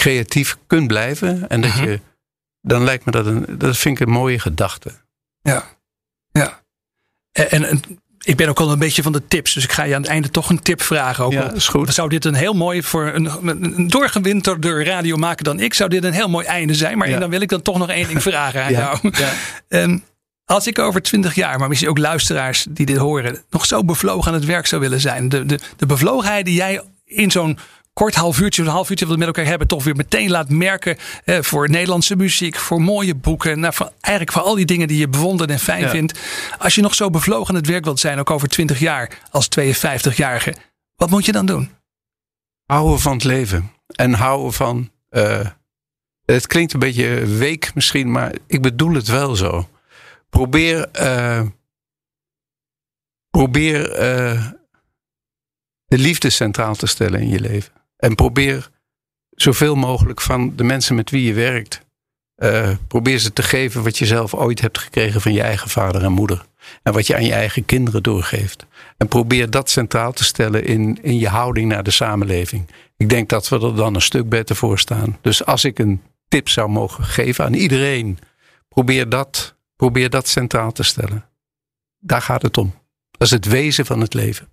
creatief 0.00 0.56
kunt 0.66 0.86
blijven. 0.86 1.48
En 1.48 1.60
dat 1.60 1.74
Mhm. 1.74 1.84
je, 1.84 2.00
dan 2.60 2.84
lijkt 2.84 3.04
me 3.04 3.10
dat 3.12 3.26
een, 3.26 3.44
dat 3.48 3.76
vind 3.76 4.00
ik 4.00 4.06
een 4.06 4.12
mooie 4.12 4.38
gedachte. 4.38 4.90
Ja. 5.42 5.64
ja. 6.32 6.60
En, 7.32 7.50
en, 7.50 7.64
en 7.64 7.80
ik 8.18 8.36
ben 8.36 8.48
ook 8.48 8.60
al 8.60 8.72
een 8.72 8.78
beetje 8.78 9.02
van 9.02 9.12
de 9.12 9.26
tips, 9.28 9.54
dus 9.54 9.64
ik 9.64 9.72
ga 9.72 9.82
je 9.82 9.94
aan 9.94 10.00
het 10.02 10.10
einde 10.10 10.30
toch 10.30 10.50
een 10.50 10.60
tip 10.62 10.82
vragen. 10.82 11.24
Ook 11.24 11.32
Ja, 11.32 11.42
al 11.42 11.54
is 11.54 11.68
goed. 11.68 11.94
Zou 11.94 12.08
dit 12.08 12.24
een 12.24 12.34
heel 12.34 12.52
mooi 12.54 12.82
voor 12.82 13.06
een, 13.06 13.30
een 13.62 13.88
doorgewinterde 13.88 14.84
radio 14.84 15.16
maken 15.16 15.44
dan 15.44 15.60
ik, 15.60 15.74
zou 15.74 15.90
dit 15.90 16.04
een 16.04 16.12
heel 16.12 16.28
mooi 16.28 16.46
einde 16.46 16.74
zijn. 16.74 16.98
Maar 16.98 17.08
Ja. 17.08 17.18
dan 17.18 17.30
wil 17.30 17.40
ik 17.40 17.48
dan 17.48 17.62
toch 17.62 17.78
nog 17.78 17.88
één 17.90 18.08
ding 18.08 18.22
vragen 18.22 18.62
aan 18.64 18.70
Ja, 18.72 18.78
jou. 19.02 19.14
ja. 19.18 19.32
Ehm, 19.68 19.98
als 20.44 20.66
ik 20.66 20.78
over 20.78 21.02
twintig 21.02 21.34
jaar, 21.34 21.58
maar 21.58 21.68
misschien 21.68 21.90
ook 21.90 21.98
luisteraars 21.98 22.66
die 22.70 22.86
dit 22.86 22.96
horen, 22.96 23.42
nog 23.50 23.66
zo 23.66 23.84
bevlogen 23.84 24.28
aan 24.28 24.38
het 24.38 24.44
werk 24.46 24.66
zou 24.66 24.80
willen 24.80 25.00
zijn. 25.00 25.28
De, 25.28 25.46
de, 25.46 25.58
de 25.76 25.86
bevlogenheid 25.86 26.44
die 26.44 26.54
jij 26.54 26.82
in 27.04 27.30
zo'n 27.30 27.58
kort 27.92 28.14
half 28.14 28.40
uurtje, 28.40 28.62
een 28.62 28.68
half 28.68 28.90
uurtje 28.90 29.04
wat 29.04 29.14
we 29.14 29.18
met 29.20 29.28
elkaar 29.28 29.50
hebben, 29.50 29.68
toch 29.68 29.84
weer 29.84 29.96
meteen 29.96 30.30
laat 30.30 30.48
merken 30.48 30.96
eh, 31.24 31.42
voor 31.42 31.70
Nederlandse 31.70 32.16
muziek, 32.16 32.56
voor 32.56 32.82
mooie 32.82 33.14
boeken. 33.14 33.60
Nou, 33.60 33.74
voor, 33.74 33.92
eigenlijk 34.00 34.36
voor 34.36 34.46
al 34.46 34.54
die 34.54 34.64
dingen 34.64 34.88
die 34.88 34.98
je 34.98 35.08
bewondert 35.08 35.50
en 35.50 35.58
fijn 35.58 35.82
Ja. 35.82 35.90
vindt. 35.90 36.18
Als 36.58 36.74
je 36.74 36.80
nog 36.82 36.94
zo 36.94 37.10
bevlogen 37.10 37.48
aan 37.48 37.60
het 37.60 37.66
werk 37.70 37.84
wilt 37.84 38.00
zijn, 38.00 38.18
ook 38.18 38.30
over 38.30 38.48
twintig 38.48 38.78
jaar 38.78 39.18
als 39.30 39.48
52-jarige, 39.60 40.54
wat 40.96 41.10
moet 41.10 41.24
je 41.24 41.32
dan 41.32 41.46
doen? 41.46 41.70
Houden 42.64 42.98
van 43.00 43.12
het 43.12 43.24
leven. 43.24 43.70
En 43.94 44.12
houden 44.12 44.52
van. 44.52 44.90
eh, 45.08 45.46
het 46.24 46.46
klinkt 46.46 46.72
een 46.72 46.78
beetje 46.80 47.26
week 47.26 47.74
misschien, 47.74 48.10
maar 48.10 48.34
ik 48.46 48.62
bedoel 48.62 48.94
het 48.94 49.08
wel 49.08 49.36
zo. 49.36 49.68
Probeer. 50.28 50.88
eh, 50.90 51.42
probeer 53.30 53.82
de 55.86 55.98
liefde 55.98 56.30
centraal 56.30 56.74
te 56.74 56.86
stellen 56.86 57.20
in 57.20 57.28
je 57.28 57.40
leven. 57.40 57.72
En 58.00 58.14
probeer 58.14 58.70
zoveel 59.30 59.74
mogelijk 59.74 60.20
van 60.20 60.56
de 60.56 60.64
mensen 60.64 60.94
met 60.94 61.10
wie 61.10 61.24
je 61.24 61.34
werkt. 61.34 61.80
eh, 62.34 62.70
probeer 62.88 63.18
ze 63.18 63.32
te 63.32 63.42
geven 63.42 63.82
wat 63.82 63.98
je 63.98 64.06
zelf 64.06 64.34
ooit 64.34 64.60
hebt 64.60 64.78
gekregen 64.78 65.20
van 65.20 65.32
je 65.32 65.42
eigen 65.42 65.70
vader 65.70 66.02
en 66.04 66.12
moeder. 66.12 66.44
En 66.82 66.92
wat 66.92 67.06
je 67.06 67.14
aan 67.14 67.24
je 67.24 67.32
eigen 67.32 67.64
kinderen 67.64 68.02
doorgeeft. 68.02 68.66
En 68.96 69.08
probeer 69.08 69.50
dat 69.50 69.70
centraal 69.70 70.12
te 70.12 70.24
stellen 70.24 70.64
in, 70.64 70.98
in 71.02 71.18
je 71.18 71.28
houding 71.28 71.68
naar 71.68 71.82
de 71.82 71.90
samenleving. 71.90 72.66
Ik 72.96 73.08
denk 73.08 73.28
dat 73.28 73.48
we 73.48 73.60
er 73.60 73.74
dan 73.76 73.94
een 73.94 74.00
stuk 74.02 74.28
beter 74.28 74.56
voor 74.56 74.78
staan. 74.78 75.18
Dus 75.20 75.44
als 75.44 75.64
ik 75.64 75.78
een 75.78 76.02
tip 76.28 76.48
zou 76.48 76.68
mogen 76.68 77.04
geven 77.04 77.44
aan 77.44 77.54
iedereen, 77.54 78.18
probeer 78.68 79.08
dat, 79.08 79.54
probeer 79.76 80.10
dat 80.10 80.28
centraal 80.28 80.72
te 80.72 80.82
stellen. 80.82 81.24
Daar 81.98 82.22
gaat 82.22 82.42
het 82.42 82.58
om. 82.58 82.74
Dat 83.10 83.22
is 83.22 83.30
het 83.30 83.44
wezen 83.46 83.86
van 83.86 84.00
het 84.00 84.14
leven. 84.14 84.48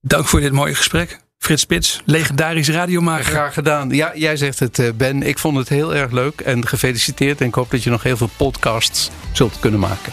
Dank 0.00 0.26
voor 0.26 0.40
dit 0.40 0.52
mooie 0.52 0.74
gesprek. 0.74 1.20
Frits 1.42 1.62
Spits, 1.62 2.00
legendarisch 2.04 2.68
radiomaker. 2.68 3.24
Graag 3.24 3.54
gedaan. 3.54 3.90
Ja, 3.90 4.12
jij 4.14 4.36
zegt 4.36 4.58
het, 4.58 4.78
eh, 4.78 4.88
Ben. 4.94 5.22
Ik 5.22 5.38
vond 5.38 5.56
het 5.56 5.68
heel 5.68 5.94
erg 5.94 6.10
leuk 6.10 6.40
en 6.40 6.66
gefeliciteerd. 6.66 7.40
En 7.40 7.46
ik 7.46 7.54
hoop 7.54 7.70
dat 7.70 7.82
je 7.82 7.90
nog 7.90 8.02
heel 8.02 8.16
veel 8.16 8.30
podcasts 8.36 9.10
zult 9.32 9.58
kunnen 9.60 9.80
maken. 9.80 10.12